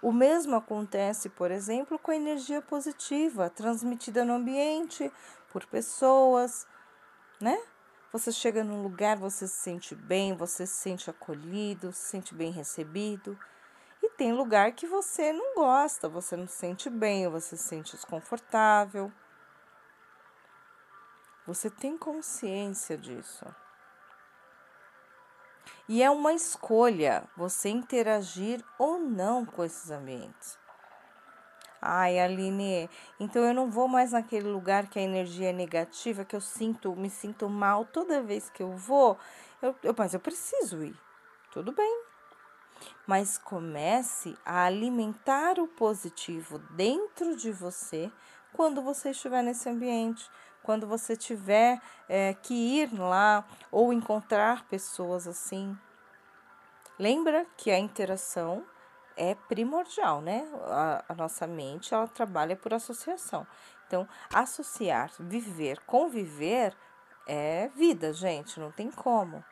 O 0.00 0.10
mesmo 0.10 0.56
acontece, 0.56 1.28
por 1.28 1.50
exemplo, 1.50 1.98
com 1.98 2.10
a 2.10 2.16
energia 2.16 2.62
positiva 2.62 3.50
transmitida 3.50 4.24
no 4.24 4.32
ambiente 4.32 5.12
por 5.52 5.66
pessoas, 5.66 6.66
né? 7.38 7.62
Você 8.14 8.32
chega 8.32 8.64
num 8.64 8.82
lugar, 8.82 9.18
você 9.18 9.46
se 9.46 9.58
sente 9.58 9.94
bem, 9.94 10.34
você 10.34 10.66
se 10.66 10.76
sente 10.76 11.10
acolhido, 11.10 11.92
se 11.92 12.08
sente 12.12 12.34
bem 12.34 12.50
recebido. 12.50 13.38
Tem 14.16 14.32
lugar 14.32 14.72
que 14.72 14.86
você 14.86 15.32
não 15.32 15.54
gosta, 15.54 16.08
você 16.08 16.36
não 16.36 16.46
se 16.46 16.56
sente 16.56 16.88
bem, 16.88 17.28
você 17.28 17.56
se 17.56 17.64
sente 17.64 17.92
desconfortável. 17.92 19.12
Você 21.46 21.68
tem 21.68 21.98
consciência 21.98 22.96
disso. 22.96 23.44
E 25.88 26.02
é 26.02 26.10
uma 26.10 26.32
escolha 26.32 27.24
você 27.36 27.68
interagir 27.68 28.64
ou 28.78 28.98
não 28.98 29.44
com 29.44 29.62
esses 29.62 29.90
ambientes. 29.90 30.58
Ai, 31.80 32.18
Aline, 32.18 32.90
então 33.20 33.44
eu 33.44 33.54
não 33.54 33.70
vou 33.70 33.86
mais 33.86 34.12
naquele 34.12 34.48
lugar 34.48 34.88
que 34.88 34.98
a 34.98 35.02
energia 35.02 35.50
é 35.50 35.52
negativa, 35.52 36.24
que 36.24 36.34
eu 36.34 36.40
sinto, 36.40 36.96
me 36.96 37.10
sinto 37.10 37.48
mal 37.48 37.84
toda 37.84 38.22
vez 38.22 38.50
que 38.50 38.62
eu 38.62 38.72
vou. 38.72 39.16
Eu, 39.60 39.76
eu, 39.82 39.94
mas 39.96 40.14
eu 40.14 40.20
preciso 40.20 40.82
ir. 40.82 40.98
Tudo 41.52 41.70
bem. 41.70 42.15
Mas 43.06 43.38
comece 43.38 44.36
a 44.44 44.64
alimentar 44.64 45.58
o 45.58 45.68
positivo 45.68 46.58
dentro 46.70 47.36
de 47.36 47.52
você 47.52 48.10
quando 48.52 48.82
você 48.82 49.10
estiver 49.10 49.42
nesse 49.42 49.68
ambiente 49.68 50.28
quando 50.66 50.84
você 50.84 51.16
tiver 51.16 51.80
é, 52.08 52.34
que 52.34 52.52
ir 52.52 52.92
lá 52.92 53.46
ou 53.70 53.92
encontrar 53.92 54.66
pessoas 54.66 55.28
assim. 55.28 55.78
Lembra 56.98 57.46
que 57.56 57.70
a 57.70 57.78
interação 57.78 58.66
é 59.16 59.34
primordial, 59.34 60.20
né? 60.20 60.44
A, 60.64 61.04
a, 61.08 61.14
nossa 61.14 61.46
mente 61.46 61.94
ela 61.94 62.08
trabalha 62.08 62.56
por 62.56 62.74
associação. 62.74 63.46
Então, 63.86 64.08
associar, 64.34 65.12
viver, 65.20 65.80
conviver 65.86 66.76
é 67.28 67.70
vida, 67.76 68.12
gente, 68.12 68.58
não 68.58 68.72
tem 68.72 68.90
como. 68.90 69.44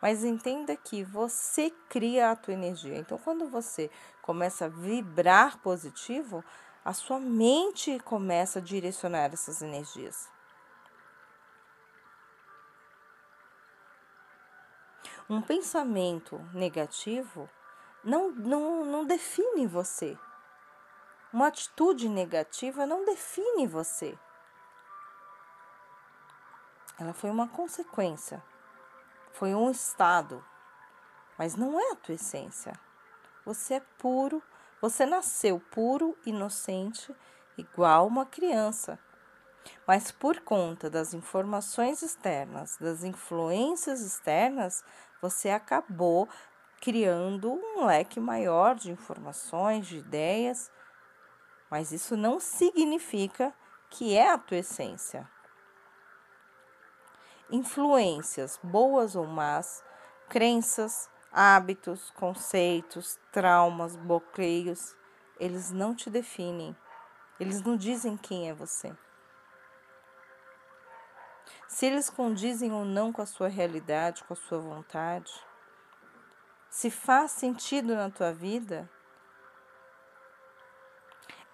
Mas 0.00 0.24
entenda 0.24 0.76
que 0.76 1.04
você 1.04 1.70
cria 1.88 2.30
a 2.30 2.36
tua 2.36 2.54
energia. 2.54 2.96
Então, 2.96 3.18
quando 3.18 3.48
você 3.48 3.90
começa 4.22 4.64
a 4.64 4.68
vibrar 4.68 5.58
positivo, 5.58 6.44
a 6.84 6.92
sua 6.92 7.20
mente 7.20 7.98
começa 8.00 8.58
a 8.58 8.62
direcionar 8.62 9.32
essas 9.32 9.60
energias. 9.60 10.28
Um 15.28 15.40
pensamento 15.40 16.38
negativo 16.52 17.48
não, 18.02 18.32
não, 18.32 18.84
não 18.84 19.04
define 19.04 19.66
você. 19.66 20.18
Uma 21.32 21.46
atitude 21.46 22.08
negativa 22.08 22.84
não 22.86 23.04
define 23.04 23.66
você. 23.66 24.18
Ela 26.98 27.12
foi 27.12 27.30
uma 27.30 27.46
consequência, 27.46 28.42
foi 29.32 29.54
um 29.54 29.70
estado, 29.70 30.44
mas 31.38 31.56
não 31.56 31.80
é 31.80 31.92
a 31.92 31.96
tua 31.96 32.14
essência. 32.14 32.72
Você 33.44 33.74
é 33.74 33.82
puro, 33.98 34.42
você 34.80 35.06
nasceu 35.06 35.60
puro, 35.70 36.16
inocente, 36.26 37.14
igual 37.56 38.06
uma 38.06 38.26
criança. 38.26 38.98
Mas 39.86 40.10
por 40.10 40.40
conta 40.40 40.88
das 40.88 41.14
informações 41.14 42.02
externas, 42.02 42.76
das 42.78 43.04
influências 43.04 44.00
externas, 44.00 44.84
você 45.20 45.50
acabou 45.50 46.28
criando 46.80 47.52
um 47.52 47.84
leque 47.84 48.18
maior 48.18 48.74
de 48.74 48.90
informações, 48.90 49.86
de 49.86 49.98
ideias, 49.98 50.70
mas 51.70 51.92
isso 51.92 52.16
não 52.16 52.40
significa 52.40 53.54
que 53.90 54.16
é 54.16 54.30
a 54.30 54.38
tua 54.38 54.58
essência. 54.58 55.28
Influências, 57.50 58.58
boas 58.62 59.16
ou 59.16 59.26
más, 59.26 59.84
crenças, 60.28 61.10
hábitos, 61.32 62.10
conceitos, 62.10 63.18
traumas, 63.32 63.96
bloqueios, 63.96 64.96
eles 65.38 65.70
não 65.70 65.94
te 65.94 66.10
definem. 66.10 66.76
Eles 67.38 67.62
não 67.62 67.76
dizem 67.76 68.16
quem 68.16 68.48
é 68.48 68.54
você. 68.54 68.94
Se 71.66 71.86
eles 71.86 72.10
condizem 72.10 72.72
ou 72.72 72.84
não 72.84 73.12
com 73.12 73.22
a 73.22 73.26
sua 73.26 73.48
realidade, 73.48 74.24
com 74.24 74.34
a 74.34 74.36
sua 74.36 74.58
vontade, 74.58 75.32
se 76.68 76.90
faz 76.90 77.32
sentido 77.32 77.94
na 77.94 78.10
tua 78.10 78.32
vida, 78.32 78.88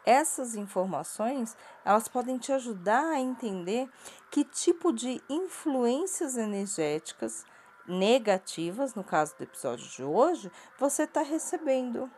essas 0.07 0.55
informações 0.55 1.57
elas 1.85 2.07
podem 2.07 2.39
te 2.39 2.53
ajudar 2.53 3.05
a 3.11 3.21
entender 3.21 3.91
que 4.31 4.45
tipo 4.45 4.93
de 4.93 5.21
influências 5.29 6.37
energéticas 6.37 7.45
negativas, 7.87 8.95
no 8.95 9.05
caso 9.05 9.37
do 9.37 9.43
episódio 9.43 9.89
de 9.89 10.03
hoje, 10.03 10.51
você 10.79 11.03
está 11.03 11.23
recebendo. 11.23 12.11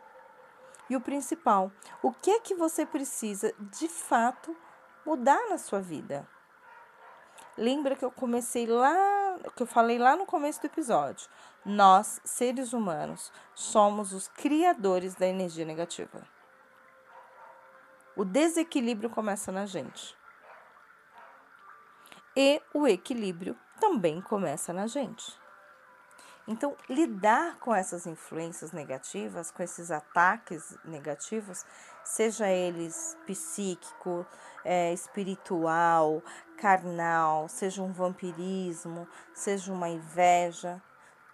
E 0.89 0.95
o 0.95 1.01
principal, 1.01 1.71
o 2.01 2.11
que 2.11 2.31
é 2.31 2.39
que 2.39 2.55
você 2.55 2.85
precisa 2.85 3.53
de 3.59 3.87
fato 3.87 4.55
mudar 5.05 5.49
na 5.49 5.57
sua 5.57 5.79
vida? 5.79 6.27
Lembra 7.57 7.95
que 7.95 8.05
eu 8.05 8.11
comecei 8.11 8.65
lá, 8.65 9.37
que 9.55 9.61
eu 9.61 9.67
falei 9.67 9.99
lá 9.99 10.15
no 10.15 10.25
começo 10.25 10.61
do 10.61 10.65
episódio. 10.65 11.27
Nós, 11.65 12.21
seres 12.23 12.73
humanos, 12.73 13.31
somos 13.53 14.13
os 14.13 14.27
criadores 14.29 15.13
da 15.13 15.27
energia 15.27 15.65
negativa. 15.65 16.38
O 18.19 18.25
desequilíbrio 18.25 19.09
começa 19.09 19.49
na 19.49 19.65
gente. 19.65 20.13
E 22.35 22.61
o 22.73 22.85
equilíbrio 22.85 23.57
também 23.79 24.19
começa 24.19 24.73
na 24.73 24.87
gente. 24.87 25.39
Então, 26.45 26.75
lidar 26.89 27.55
com 27.59 27.73
essas 27.73 28.05
influências 28.05 28.73
negativas, 28.73 29.51
com 29.51 29.63
esses 29.63 29.89
ataques 29.89 30.77
negativos, 30.83 31.65
seja 32.03 32.49
eles 32.49 33.17
psíquico, 33.25 34.27
é, 34.65 34.91
espiritual, 34.91 36.21
carnal, 36.57 37.47
seja 37.47 37.81
um 37.81 37.93
vampirismo, 37.93 39.07
seja 39.33 39.71
uma 39.71 39.87
inveja, 39.87 40.81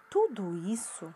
tudo 0.08 0.56
isso 0.58 1.12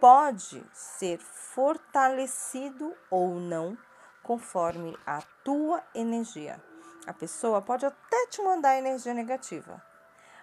pode 0.00 0.64
ser 0.72 1.18
fortalecido 1.18 2.94
ou 3.10 3.38
não 3.38 3.76
conforme 4.22 4.96
a 5.06 5.20
tua 5.44 5.82
energia. 5.94 6.62
A 7.06 7.12
pessoa 7.12 7.60
pode 7.60 7.84
até 7.84 8.26
te 8.28 8.40
mandar 8.42 8.78
energia 8.78 9.12
negativa, 9.12 9.82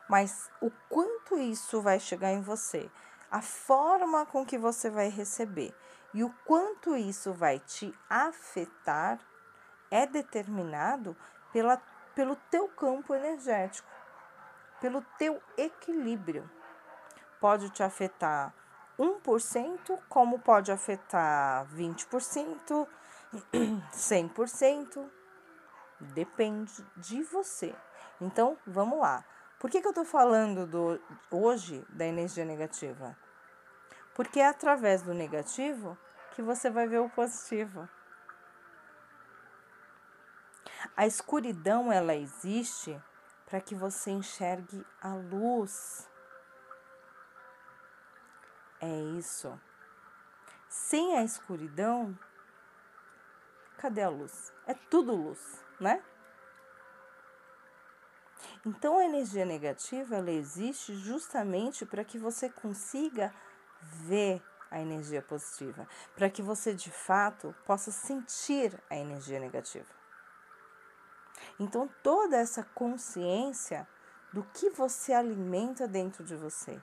mas 0.09 0.49
o 0.61 0.69
quanto 0.89 1.37
isso 1.37 1.81
vai 1.81 1.99
chegar 1.99 2.31
em 2.31 2.41
você, 2.41 2.89
a 3.31 3.41
forma 3.41 4.25
com 4.25 4.45
que 4.45 4.57
você 4.57 4.89
vai 4.89 5.07
receber 5.07 5.73
e 6.13 6.23
o 6.23 6.33
quanto 6.45 6.97
isso 6.97 7.31
vai 7.31 7.59
te 7.59 7.93
afetar 8.09 9.19
é 9.91 10.05
determinado 10.05 11.15
pela, 11.53 11.77
pelo 12.15 12.35
teu 12.49 12.67
campo 12.67 13.13
energético, 13.13 13.87
pelo 14.81 15.01
teu 15.17 15.41
equilíbrio. 15.57 16.49
Pode 17.39 17.69
te 17.69 17.83
afetar 17.83 18.53
1%, 18.97 19.97
como 20.09 20.39
pode 20.39 20.71
afetar 20.71 21.65
20%, 21.67 22.87
100%, 23.93 25.09
depende 25.99 26.85
de 26.97 27.23
você. 27.23 27.75
Então, 28.19 28.57
vamos 28.65 28.99
lá. 28.99 29.23
Por 29.59 29.69
que, 29.69 29.81
que 29.81 29.87
eu 29.87 29.91
estou 29.91 30.05
falando 30.05 30.65
do, 30.65 31.01
hoje 31.29 31.85
da 31.89 32.05
energia 32.05 32.45
negativa? 32.45 33.17
Porque 34.15 34.39
é 34.39 34.47
através 34.47 35.01
do 35.01 35.13
negativo 35.13 35.97
que 36.31 36.41
você 36.41 36.69
vai 36.69 36.87
ver 36.87 36.99
o 36.99 37.09
positivo. 37.09 37.87
A 40.95 41.05
escuridão 41.05 41.91
ela 41.91 42.15
existe 42.15 43.01
para 43.45 43.59
que 43.59 43.75
você 43.75 44.11
enxergue 44.11 44.85
a 45.01 45.13
luz. 45.13 46.07
É 48.79 48.99
isso. 49.17 49.59
Sem 50.69 51.17
a 51.17 51.23
escuridão, 51.23 52.17
cadê 53.79 54.03
a 54.03 54.09
luz? 54.09 54.51
É 54.67 54.73
tudo 54.73 55.15
luz, 55.15 55.39
né? 55.79 56.03
Então 58.65 58.97
a 58.97 59.05
energia 59.05 59.45
negativa 59.45 60.17
ela 60.17 60.31
existe 60.31 60.93
justamente 60.95 61.85
para 61.85 62.03
que 62.03 62.17
você 62.17 62.49
consiga 62.49 63.33
ver 63.81 64.43
a 64.69 64.79
energia 64.79 65.21
positiva, 65.21 65.87
para 66.15 66.29
que 66.29 66.41
você 66.41 66.73
de 66.73 66.91
fato 66.91 67.55
possa 67.65 67.91
sentir 67.91 68.77
a 68.89 68.95
energia 68.95 69.39
negativa. 69.39 69.87
Então 71.59 71.89
toda 72.03 72.37
essa 72.37 72.63
consciência 72.63 73.87
do 74.33 74.43
que 74.43 74.69
você 74.69 75.13
alimenta 75.13 75.87
dentro 75.87 76.23
de 76.23 76.35
você. 76.35 76.79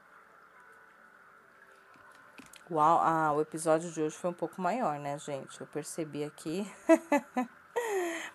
Uau, 2.69 2.99
ah, 3.01 3.33
o 3.33 3.41
episódio 3.41 3.93
de 3.93 4.03
hoje 4.03 4.17
foi 4.17 4.31
um 4.31 4.35
pouco 4.35 4.61
maior, 4.61 4.99
né, 4.99 5.17
gente? 5.21 5.61
Eu 5.61 5.69
percebi 5.69 6.25
aqui. 6.25 6.69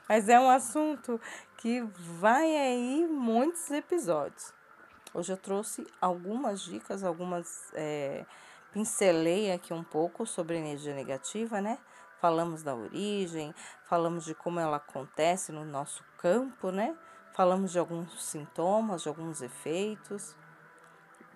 Mas 0.07 0.29
é 0.29 0.39
um 0.39 0.49
assunto 0.49 1.19
que 1.57 1.81
vai 1.97 2.55
aí 2.55 3.05
muitos 3.09 3.69
episódios. 3.69 4.53
Hoje 5.13 5.33
eu 5.33 5.37
trouxe 5.37 5.85
algumas 5.99 6.61
dicas, 6.61 7.03
algumas. 7.03 7.73
É, 7.73 8.25
pincelei 8.71 9.51
aqui 9.51 9.73
um 9.73 9.83
pouco 9.83 10.25
sobre 10.25 10.55
energia 10.55 10.95
negativa, 10.95 11.59
né? 11.59 11.77
Falamos 12.21 12.63
da 12.63 12.73
origem, 12.73 13.53
falamos 13.83 14.23
de 14.23 14.33
como 14.33 14.61
ela 14.61 14.77
acontece 14.77 15.51
no 15.51 15.65
nosso 15.65 16.05
campo, 16.17 16.71
né? 16.71 16.95
Falamos 17.33 17.73
de 17.73 17.79
alguns 17.79 18.23
sintomas, 18.23 19.01
de 19.01 19.09
alguns 19.09 19.41
efeitos, 19.41 20.37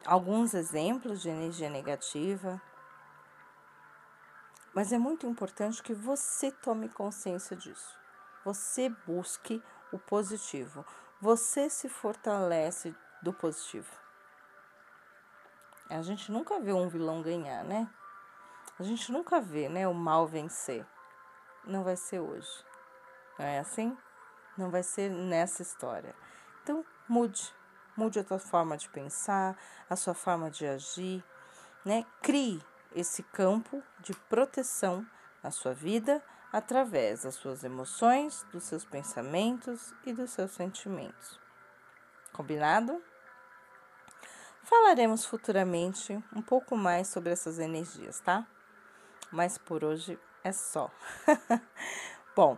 alguns 0.06 0.54
exemplos 0.54 1.22
de 1.22 1.28
energia 1.28 1.70
negativa. 1.70 2.62
Mas 4.76 4.92
é 4.92 4.98
muito 4.98 5.26
importante 5.26 5.82
que 5.82 5.94
você 5.94 6.52
tome 6.52 6.90
consciência 6.90 7.56
disso. 7.56 7.98
Você 8.44 8.90
busque 9.08 9.64
o 9.90 9.98
positivo. 9.98 10.86
Você 11.22 11.70
se 11.70 11.88
fortalece 11.88 12.94
do 13.22 13.32
positivo. 13.32 13.90
A 15.90 16.02
gente 16.02 16.30
nunca 16.30 16.60
vê 16.60 16.74
um 16.74 16.90
vilão 16.90 17.22
ganhar, 17.22 17.64
né? 17.64 17.90
A 18.78 18.84
gente 18.84 19.14
nunca 19.14 19.40
vê, 19.40 19.70
né, 19.70 19.88
o 19.88 19.94
mal 19.94 20.28
vencer. 20.28 20.86
Não 21.64 21.82
vai 21.82 21.96
ser 21.96 22.20
hoje. 22.20 22.66
Não 23.40 23.46
é 23.46 23.60
assim? 23.60 23.98
Não 24.58 24.70
vai 24.70 24.84
ser 24.84 25.10
nessa 25.10 25.62
história. 25.62 26.14
Então, 26.62 26.84
mude. 27.08 27.54
Mude 27.96 28.20
a 28.20 28.26
tua 28.26 28.40
forma 28.40 28.76
de 28.76 28.90
pensar, 28.90 29.58
a 29.90 29.96
sua 29.96 30.14
forma 30.14 30.52
de 30.52 30.68
agir, 30.68 31.24
né? 31.86 32.06
Crie 32.22 32.62
esse 32.96 33.22
campo 33.22 33.84
de 34.00 34.14
proteção 34.30 35.06
na 35.44 35.52
sua 35.52 35.74
vida 35.74 36.24
através 36.52 37.24
das 37.24 37.36
suas 37.36 37.64
emoções, 37.64 38.44
dos 38.52 38.64
seus 38.64 38.84
pensamentos 38.86 39.94
e 40.06 40.14
dos 40.14 40.32
seus 40.32 40.52
sentimentos. 40.52 41.40
Combinado? 42.32 43.04
Falaremos 44.64 45.26
futuramente 45.26 46.18
um 46.36 46.42
pouco 46.42 46.76
mais 46.76 47.10
sobre 47.10 47.32
essas 47.32 47.60
energias, 47.60 48.20
tá? 48.22 48.48
Mas 49.32 49.58
por 49.58 49.84
hoje 49.84 50.18
é 50.44 50.52
só. 50.52 50.90
Bom, 52.36 52.58